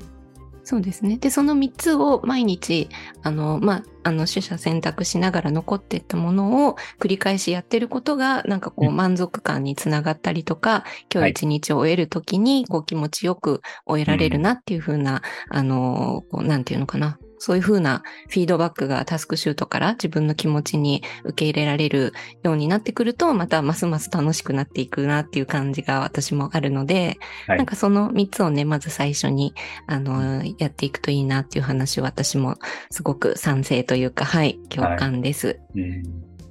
[0.65, 1.17] そうですね。
[1.17, 2.88] で、その3つを毎日、
[3.21, 17.17] あの、まあ、あの、取捨選択しながら残っていったものを繰り返しやってることが、なんかこう、満足感につながったりとか、今日一日を終えるときに、こう、気持ちよく終えられるなっていうふうな、あの、こう、なんていうのかな。
[17.43, 29.53] そういうふうなフィードバックがタスクシュートから自分の気持ちに受け入れられるようになってくると、またますます楽しくなっていくなっていう感じが私もあるので、はい、なんかその3つをね、まず最初に、
[29.88, 32.56] あの、やっていくといいなっていう話を私も
[32.89, 35.47] すごく賛成というか、はい、共感です。
[35.47, 35.58] はい、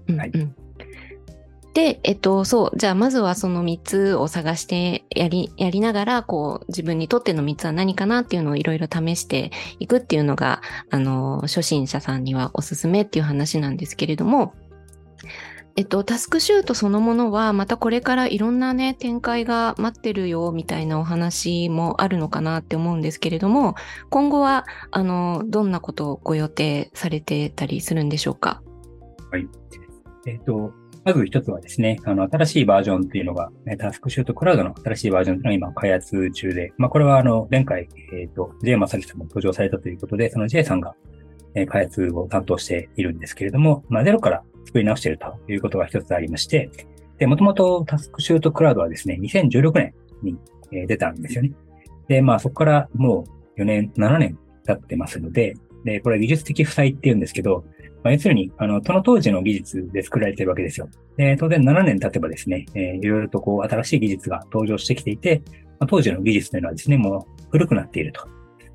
[0.09, 0.62] うん、はい、うん
[1.75, 14.53] で、えっと、そう、じゃあまずはその3つを探してやり、やりながら、こう、自分にとっての3つは何かなっていうのをいろいろ試していくっていうのが、あの、初心者さんにはおすすめっていう話なんですけれども、
[15.75, 23.77] えっと、タスクシュートそのものは、またこれからいろんなね、展開が待ってるよ、みたいなお話もあるのかなって思うんですけれども、
[24.11, 28.61] 今後は、あの、どんなことをご予定されてたりするんでしょうか？
[29.31, 29.49] はい。
[30.27, 40.95] えっと、まず一つはですね、あの、新しいバージョンっていうのが、タスクシュートクラウドの新しいバージョンっていうのが今開発中で、まあ、これはあの、前回、えっ、ー、と、J 正樹さんも登場されたということで、その J さんが、
[41.55, 46.71] え、開発を担当しているんですけれども、まあ、ゼロから作り直しているということが一つありまして、
[47.19, 50.37] で、もともとタスクシュートクラウドはですね、2016年に、
[50.71, 51.53] え、出たんですよね。
[52.07, 53.25] で、まあ、そこからも
[53.57, 57.65] う4年、7年経ってますので、で、これ技術的負債って言うんですけど、
[58.03, 60.89] まあ、要するに、あの、その当時の技術で作られてるわけですよ。
[61.17, 65.43] で、当然7年経てばですね、えー、いろいろとこう、新しい技術が登場してきていて、
[65.79, 68.27] まあ、当時の技術というのはですね、もう古くなっていると。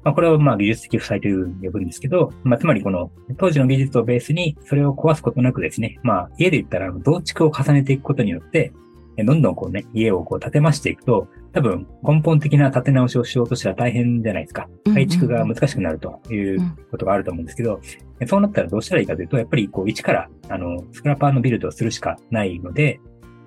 [0.03, 8.71] まあ、これをまあ技術的負債というふうに呼ぶんですけど、まあ、つまりこの当時の技術をベースにそれを壊すことなくですね、まあ、家で言ったら増築を重ねていくことによって、
[9.23, 14.67] どんどんこうね、家をこう建てましていくと、多分根本的な建て直しをしようとしたら大変じゃないですか。
[14.93, 16.59] 改築が難しくなるという
[16.91, 17.79] ことがあると思うんですけど、
[18.27, 22.99] そうなったらどうしたらいいかというと、やっぱりこう一からあのスクラッパーのビルドをするしかないので、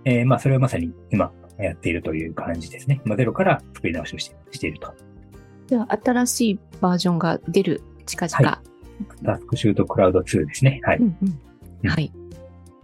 [0.04, 3.00] えー、まあそれをまさに今やっているという感じですね。
[3.04, 4.92] まあ、ゼロから作り直しをしてしていると。
[5.68, 8.50] では新しいバージョンが出る近々。
[8.50, 8.62] は
[9.22, 10.80] い、タスクシュートクラウド2ですね。
[10.82, 10.98] はい。
[10.98, 11.16] うん
[11.82, 12.12] うん、はい。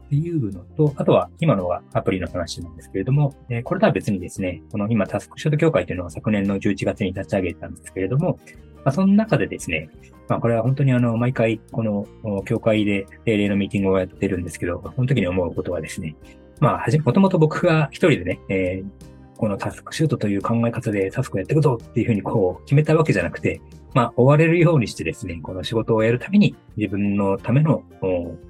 [0.07, 8.39] っていうのと、あとは今のはアプリの話なんですけれども、え、これとは別にですね、この今タスクショート協会というのは昨年の11月に立ち上げたんですけれども、
[8.85, 9.91] まあ、その中でですね、
[10.29, 12.07] まあ、これは本当にあの、毎回この
[12.45, 16.15] 協会で定例のミーティングをやってるんですけど、この時に思うことはですね、
[16.61, 23.61] まあ、はじ、もともと僕が一人でね、えー、このタスクシュートという考え方でタスクをやっていくぞっていうふうにこう決めたわけじゃなくて、
[23.95, 27.83] まあ、追われるようにしてですね、この仕事をやるために自分のための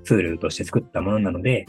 [0.05, 1.67] ツールとして作ったものなので、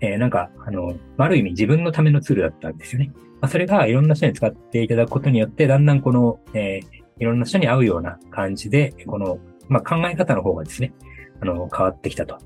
[0.00, 3.12] えー、なんか、あの、ある意味自分のためのツールだったんですよね。
[3.40, 10.92] まあ、それがいろんな人に使っていただくことによって、だんだんこの、えー、いろんな人に合うような感じで、この、まあ、考え方の方がですね、
[11.40, 12.38] あの、変わってきたと。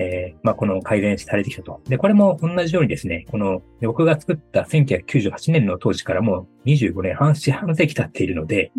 [0.00, 1.82] えー、まあ、この改善されてきたと。
[1.86, 8.72] で、これも同じようにですね、この、僕が作った1998年の当時からもう25年半、四半世紀経っているので、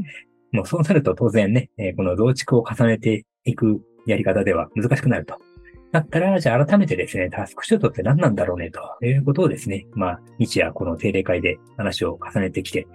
[0.52, 5.38] もうそうなると当然ね、えー、この増築を重ねていくやり方では難しくなると。
[5.92, 12.88] だったら、じゃあ改めてですね、タスクシュートって何なんだろうね、ということをですね、まあ、日夜この定例会で話を重ねてきて、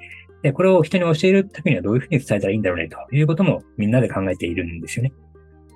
[0.43, 5.13] で、これを人に教えるためにはどういうふうに伝えたらいいんだろうね、ということもみんなで考えているんですよね。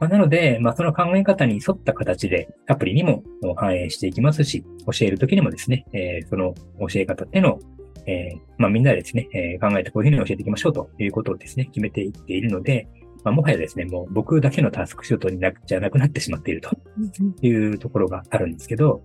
[0.00, 3.22] まあ、なので、まあ、その考え方に沿った形でアプリにも
[3.56, 7.60] 反映していきますし、教えるときにもですね、えー、その教え方っていうのを、
[8.06, 12.88] えー、まあ、みんなでですね、えー、考えてこういうふうに教えていきましょうということをですね、決めていっているので、
[13.24, 16.70] まあ、もはやですね、もう僕だけのタスクシュートになじゃなくなってしまっていると
[17.42, 19.02] いうところがあるんですけど、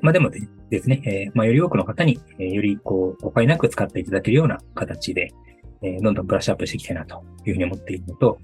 [0.00, 0.40] まあでもで
[0.80, 5.30] すね、えー、まあより多くの方に、えー、よりこう、誤解なく使っていただけるような形で、
[5.82, 8.38] えー、どんどんブラッシュアップしていきたいなというふうに思っているのと、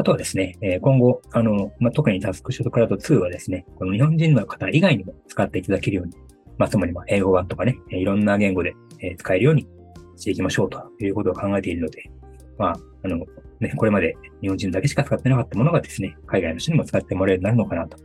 [0.00, 6.14] あとはですね、え、今後、あの、まあ、特にタスクシュートクラウド2はですね、この日本人の方以外にも使っていただけるように、
[6.56, 8.74] まあ、つまりま英語版とかね、いろんな言語で
[9.18, 9.68] 使えるように
[10.16, 12.10] していきましょうということを考えているので、
[12.56, 13.18] まあ、あの、
[13.60, 17.98] ね、これまで日本人だけしか使ってなかったものがですね、海外の人にも使ってもらえるようになるのかなと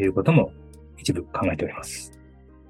[0.00, 0.52] いうことも
[0.96, 2.15] 一部考えております。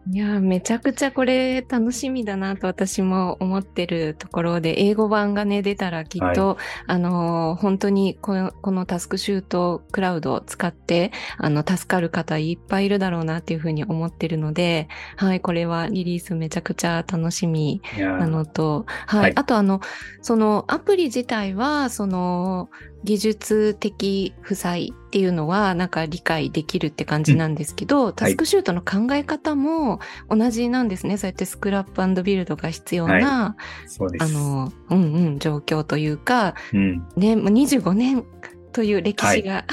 [0.08, 14.86] いや、めちゃくちゃこれ楽しみだなと私も思ってるところで、英語版がね、出たらきっと、はい、あの、本当にこのこのタスクシュートクラウドを使って、あの、助かる方いっぱいいるだろうなっていうふうに思ってるので、
[15.16, 19.80] はい、これはリリースめちゃくちゃ楽しみなのと、はい、はい、あとあの、
[20.22, 22.70] そのアプリ自体は、その、
[23.06, 31.10] 技術的負債っていうのはなんか理解できるって感じなんですけど、うん、タスクシュートの考え方も同じなんですね。
[31.10, 33.56] はい、そうやってスクラップビルドが必要な、は
[34.00, 38.24] い、あの、うんうん、状況というか、うん、ね、もう25年
[38.72, 39.64] という歴史が、は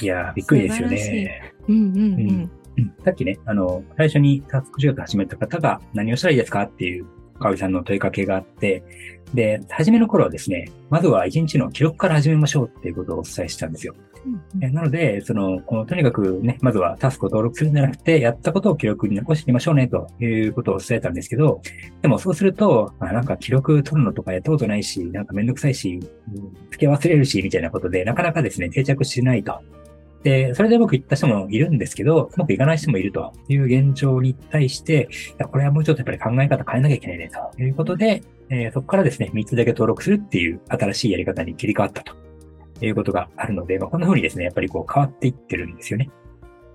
[0.00, 1.52] い、いや、びっくりですよね。
[1.68, 1.94] うんうん。
[1.94, 2.50] うん。
[2.78, 7.06] うん、さっきね、あの、最初にタスクシュート始めた方が何をしたらいいですかっていう、
[7.42, 8.82] かおりさんの問いかけがあって、
[9.34, 13.94] で、初めの頃はですね、まずは一日の記録から始めましょうっていうことをお伝えしたんですよ。
[14.24, 21.60] うんうん、なので、その、このとにかくね、まずはタスクを登録するんじゃなくて、やったことを記録に残していきましょうね、ということを伝えたんですけど、
[22.02, 25.98] でもそうすると、あなんか記録取るのとかやったことないし、なんかめんどくさいし、
[26.70, 29.60] 付け忘れるし、みたいなことで、なかなかですね、定着しないと。
[30.22, 42.14] で、それで僕言った人もいるんですけど、うまくいかない人もいるという現状に対して、いやこれはもうちょっとやっぱり考え方変えなきゃいけないね、ということで、えー、そこからですね、3つだけ登録するっていう新しいやり方に切り替わったと
[42.84, 46.10] いうことがあるので、まあ、こんな風にですね、やっぱりこう変わっていってるんですよね。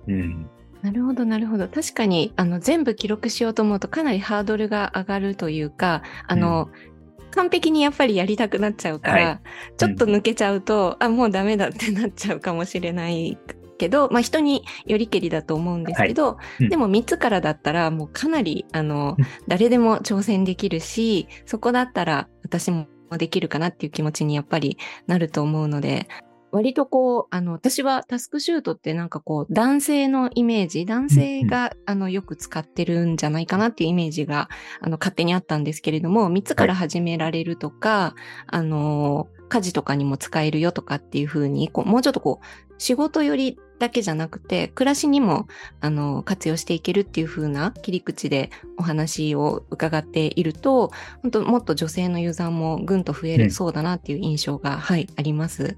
[0.08, 0.50] うん。
[0.82, 1.68] なるほど、なるほど。
[1.68, 6.97] 確かに、あの、全部記録しようと思うとかなりハードルが上がるというか、あの、うん、
[7.32, 9.40] 完璧にやっぱりやりたくなっちゃうから、はい、
[9.76, 13.38] ちょっと抜けちゃうと、うん、あ、もうダメだってなっちゃうかもしれない
[13.78, 16.64] けど、まあ、人によりけりだと思うんですけど、はい。
[16.64, 19.16] うん、でも3つからだったらもうかなりあの、
[19.46, 24.76] 誰でも挑戦できるしそこだったら私もできるかなっていう気持ちにやっぱり
[25.06, 26.08] なると思うので
[26.50, 34.48] 割とこう、あの、私はタスクシュートってなんかこう、男性のイメージ、男性が、あの、よく使ってるんじゃないかなっていうイメージが、
[34.80, 45.46] あの、勝手にあったんですけれども、3つから始められるとか、はい、あの、家事とかにも使えるよとかっていうふうに、こう、もうちょっとこう、仕事よりだけじゃなくて、暮らしにも、
[45.80, 50.90] あの、活用していけるっていう風な切り口でお話を伺っていると、
[51.22, 55.76] 本当もっと女性のユーザーもぐんと増えるそうだなっていう印象が、うん、はい、あります。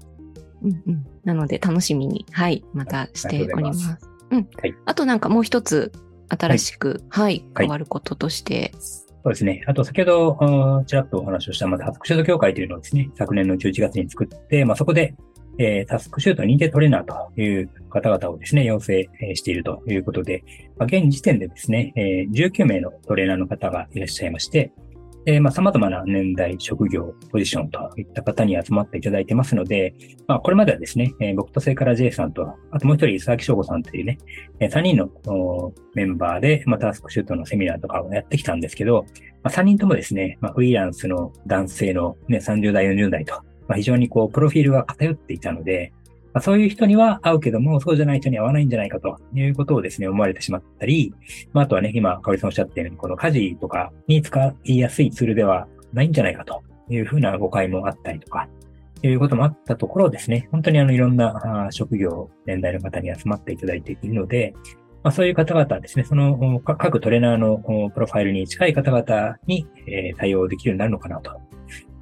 [0.63, 1.05] うんうん。
[1.23, 3.97] なので、楽しみに、はい、またしております。
[4.29, 4.47] うん。
[4.61, 4.75] はい。
[4.85, 5.91] あとなんかもう一つ、
[6.29, 8.71] 新しく、はい、はい、変わることとして、
[9.23, 9.63] そうですね。
[9.67, 15.13] あと、先ほど、ちらっとお話をした、まず、ハスクシュート協会というのをですね、昨年の11月に作って、まあ、そこで、
[15.59, 20.43] えー、タスクシュート認定トレーナーという方々をですね、養成しているということで、
[20.77, 24.71] まあ、現時点でですね、えー、19名のトレーナーの方がいらっしゃいまして、
[25.25, 29.93] えー、まあ、様々な年代、職業、ポジションといった方に集まっていただいてますので、
[30.27, 34.17] まあ、これまではですね、えー、僕とそれから J さんと、あともう一人、佐々木翔吾さんというね、
[34.59, 39.05] えー、3人のメンバーで、まあ、タスクシュートのセミナーとかをやってきたんですけど、
[39.43, 43.35] まあ、3人ともですね、まあ、フリーランスの男性のね、30代、40代と、
[43.67, 45.93] まあ、非常にこう、プロフィールが偏っていたので、
[46.33, 51.13] まあ、そういう人には合うけども、そうじゃない人には合わないんじゃないかということをですね、思われてしまったり、
[51.53, 58.47] まあ、あとはね、今、かおりさんおっしゃったように、この家事とかに使いやすいツールではないんじゃないかというふうな誤解もあったりとか、
[59.03, 64.53] いうこともあったところですね、本当にあの、いろんな職業、年代の方に集まっていただいているので、
[65.03, 67.57] まあ、そういう方々ですね、その各トレーナーの
[67.89, 69.65] プロファイルに近い方々に
[70.17, 71.41] 対応できるようになるのかなと。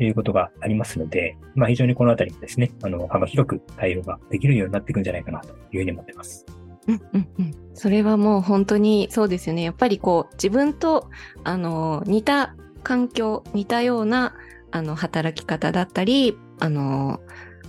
[0.04, 6.46] いうことがありますので、まあ、非常にこのあたりですね、あの、幅広く対応ができるようになっていくんじゃないかなというふうに思ってます。
[6.88, 9.62] うんうんうん、それはもう本当にそうですよね。
[9.62, 11.10] やっぱりこう自分と
[11.44, 14.34] あの似た環境、似たような
[14.72, 17.20] あの働き方だったり、あの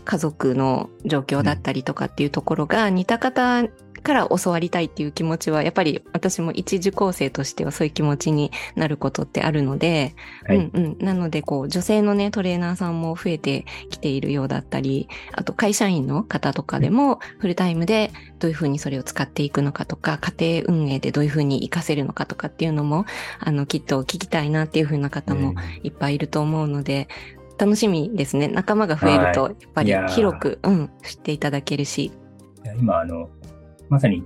[0.05, 3.62] 家族の状況だったりとかっていうところが似た方
[4.01, 10.14] から教わりたいっていう気持ちは、やっぱり私も一受講生としてはそういう気持ちになることってあるので、
[10.46, 11.05] はい、うんうん。
[11.05, 23.05] なので、こう、女性のね、トレーナーさんも増えてきているようだったり、あと会社員の方とかでも、フルタイムでどういうふうにそれを使っていくのかとか、家庭運営でどういうふうに活かせるのかとかっていうのも、
[23.38, 27.09] あの、きっと聞きたいなっていうふうな方もいっぱいいると思うので、
[27.61, 28.48] 楽しみですね。
[28.48, 32.11] 仲間が増えると、やっぱり広く、うん、知っていただけるし。
[32.78, 33.28] 今、あの、
[33.91, 34.24] まさに、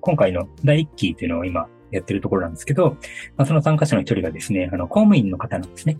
[0.00, 2.96] 今回の第1期というのを今やってるところなんですけど、
[3.36, 5.98] まあ、その参加者の一人がですね、あの、公務員の方なんですね。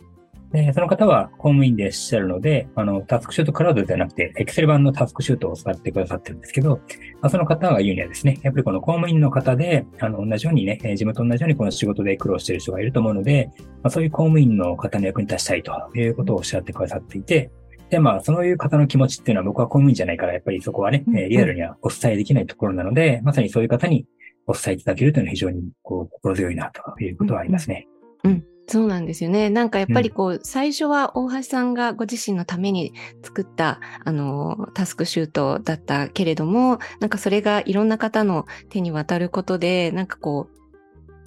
[0.53, 6.81] で、その方は公務員でいらっしゃるので、あの、タスクシュートクラウドではなくて、エクセル版のタスクシュートを使ってくださってるんですけど、
[7.21, 13.51] まあ、その方が言うにはですね、やっぱりこの公務員の方で、あの、同じようにね、自分と同じようにこの仕事で苦労している人がいると思うので、
[13.83, 17.51] まあ、そういう公務員の方の役に立ちたいということをおっしゃってくださっていて、
[17.93, 24.07] で、まあ、そういう方の気持ちっていうのは僕は公務員じゃないから、やっぱりそこはね、うん、リアルにはお伝えできないところなので、まさにそういう方に、
[24.47, 27.86] お伝えいただけるというのは非常にこう心強いなということはありますね。
[28.24, 29.51] うんそうなんですよね。
[29.51, 40.62] なんかやっぱりこう、うん、最初は大橋さんがご自身のために作った、あの、タスクシュートだったけれども、なんかそれがいろんな方の手に渡ることで、なんかこう、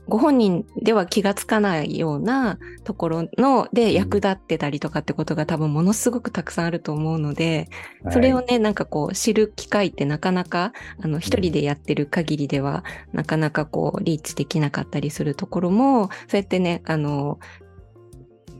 [0.08, 7.70] ご本人では気がつかないようなところので役立ってたりとかってことが多分ものすごくたくさんあると思うので、
[8.12, 12.84] それをね、なんかこう知る機会ってなかなか、あの一人でやってる限りでは
[13.14, 17.39] なかなかこうリーチできなかったりするところも、そうやってね、あの、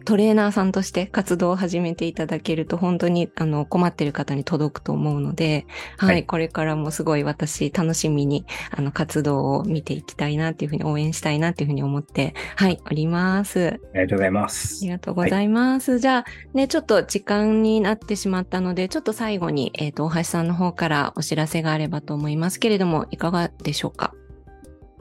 [0.06, 5.66] トレーナーさんとして活動を始めていただけると本当にあの困ってる方に届くと思うので、
[5.98, 13.80] はい、はい、これからもすごい私楽しみにあの活動を見ていきたいなっていうふうに応援したいなっていうふうに思って、はい、おります。
[13.94, 14.80] ありがとうございます。
[14.84, 15.92] ありがとうございます。
[15.92, 24.14] はい、じゃあね、ちょっと時間になってしまったので、ちょっと最後に、えっ、ー、と、大橋さんの方からお知らせがあればと思いますけれども、いかがでしょうか？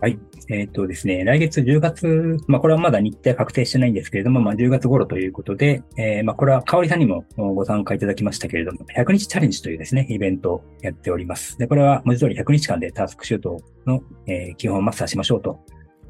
[0.01, 0.19] はい。
[0.49, 11.59] えっ、ー、とですね、来月10月、まあこれはまだ日程確定してないんですけれども、まあ10月頃ということで、えー、まあこれは香里さんにもご参加いただきましたけれども、100日チャレンジというですね、イベントをやっております。
[11.59, 15.59] で、これは文字通り100日間でタスクシュートの、えー、基本をマスターしましょうと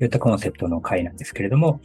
[0.03, 1.80] いったコンセプトの回なんですけれども、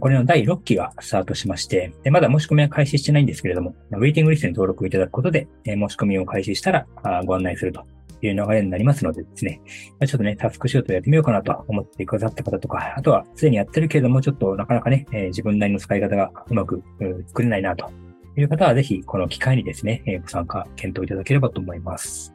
[0.00, 6.86] これの第6期がスタートしまして、まだ申し込みは開始してないんですけれども、ウェイティングリストに登録いただくことで、申し込みを開始したら
[7.24, 7.84] ご案内すると
[8.26, 9.60] いう流れになりますのでですね、
[10.06, 16.82] ちょっとね、タスクシュートやってみようかなと思ってくださった方とか、あとはすでにやってるけれども、ちょっとなかなかね、えー、自分なりの使い方がうまく、
[17.28, 17.90] 作れないなと
[18.36, 22.34] いう方は、ぜひこの機会にですね、えー、ご参加、検討いただければと思います。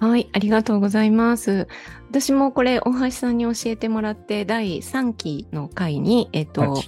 [0.00, 1.66] はい、ありがとうございます。
[2.08, 6.80] 私もこれ、大橋さんに教えてもらって、第3期の回に、えっ、と、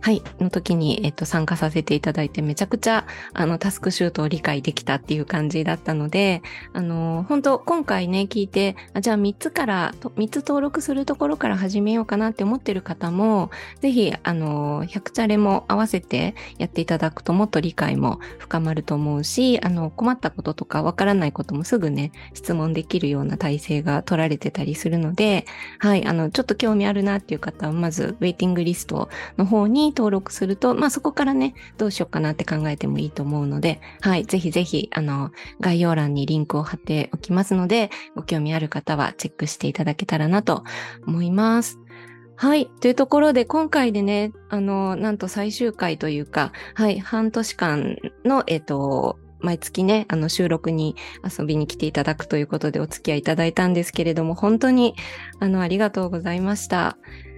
[0.00, 6.40] はい、の時に、えっと、参加させていただいて、めちゃくちゃ、あの、タスクシュートを理解できたっていう感じだったので、
[6.72, 25.44] あの、本当今回ね、聞いて、あじゃあ3つから、3つ登録するところから始めようかなって思ってる方も、ぜひ、あの、100チャレも合わせてやっていただくともっと理解も深まると思うし、あの、困ったこととかわからないこともすぐね、質問できるような体制が取られてたりするので、
[25.80, 35.30] はい、あの、ちょっと興味あるなっていう方は、まず、ウェイティングリストの方に登録すると、まあそこからね、どうしようかなって考えてもいいと思うので、はい、ぜひぜひ、あの、
[35.60, 40.64] 概要欄にリンクを貼っておきますので、ご興味ある方はチェックしていただけたらなと
[41.06, 41.78] 思います。
[42.36, 42.66] はい。
[42.80, 54.94] というところで、今回でね、あの、なんと最終回というか、はい、半年間の、えっ、と、毎月ね、あの収録に遊びに来ていただくということでお付き合いいただいたんですけれども、本当に、
[55.40, 56.96] あの、ありがとうございました。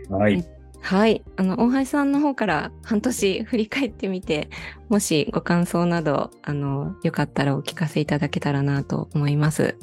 [0.09, 0.45] はい。
[0.81, 1.23] はい。
[1.37, 4.49] あの、大橋さんの方から半年振り返ってみて、
[4.89, 9.77] もしご感想など、あの、よかったらお聞かせいただけたらなと思います。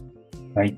[0.56, 0.78] はい。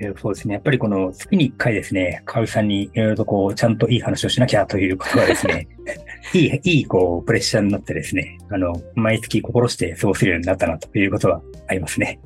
[0.00, 0.54] えー、そうですね。
[0.54, 5.68] やっぱりこの月に一回ですね、かおりさんにいろいろとこう、ちゃんといい話をしなきゃということがですね、
[6.34, 12.20] いい、いい、こう、プレッシャーになってですね、あの、毎月心して過ごせるようになったなということはありますね。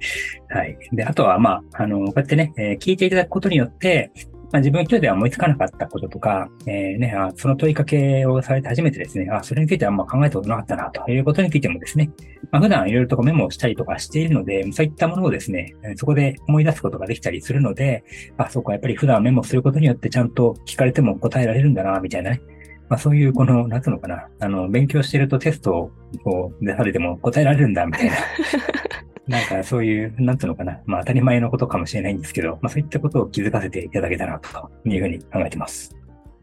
[0.49, 0.77] はい。
[0.93, 4.11] で、あとは、まあ、あの、こうやってね、えー、聞いていただくことによって、
[4.53, 12.11] まあ、自分一人では思いつかなかったこととか、えー、ね、あその問いかけをされて初めてですね、あ、それについてはあんま考えたことなかったな、ということについてもですね、
[12.51, 18.05] まあ、普段いろいろとメモをしたりとかしているので、そういったものをですね、そこで思い出すことができたりするので、
[18.37, 22.41] あ、そうか、やっぱり普段メモすることによってちゃんと聞かれても答えられるんだな、みたいなね。
[22.89, 25.91] まあそういうこの、なんつうのかな、あの、勉強してるとテスト
[26.25, 28.17] を出されても答えられるんだ、みたいな。
[29.27, 30.81] なんかそういう、なんつうのかな。
[30.87, 35.97] まあ当たり前のことかもしれないんですけど、まあそういったことを気づかせていただけたらというふうに考えてます。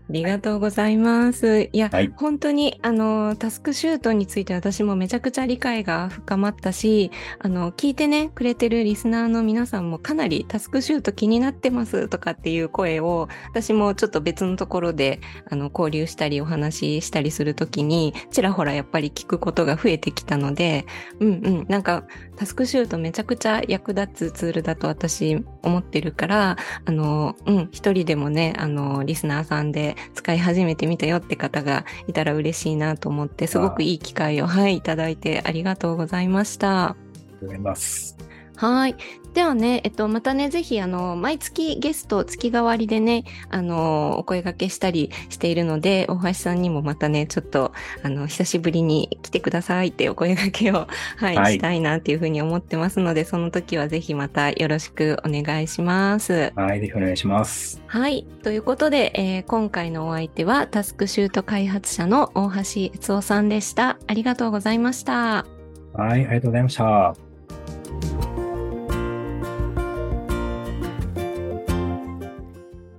[0.09, 1.69] ありがとうございます。
[1.71, 20.85] いや、はい、本当に、あの、タスクシュートについて私もめちゃくちゃ理解が深まったし、あの、聞いてね、くれてるリスナーの皆さんもかなりタスクシュート気になってますとかっていう声を、私もちょっと別のところで、あの、交流したりお話ししたりするときに、ちらほらやっぱり聞くことが増えてきたので、
[21.21, 21.31] うんう
[21.61, 22.03] ん、なんか、
[22.35, 36.89] タスクシュートめちゃくちゃ役立つツールだと私思ってるから、あの、うん、一人でもね、あの、リスナーさんで使い始めてみたよって方がいたら嬉しいなと思って、すごくいい機会を、はい、いただいてありがとうございました。
[36.89, 38.32] ありがとうございます。
[38.55, 38.95] はい。
[39.33, 47.71] ではね、えっと、またね、ぜひ、あの、毎月ゲスト、月替わりでね、あの、お声掛けしたりしているので、大橋さんにもまたね、ちょっと、
[48.03, 50.87] あの、久しぶりに来てくださいってお声掛けを、
[51.17, 56.53] はい、はい、したいなっていうふうに思ってますので、その時はぜひまたよろしくお願いします。
[56.55, 57.81] はい、ぜひお願いします。
[57.87, 58.27] はい。
[58.43, 62.59] ということで、えー、今回のお相手は、タスクシュート開発者の大橋
[62.93, 63.97] 悦夫さんでした。
[64.05, 65.47] ありがとうございました。
[65.93, 68.32] はい、ありがとうございました。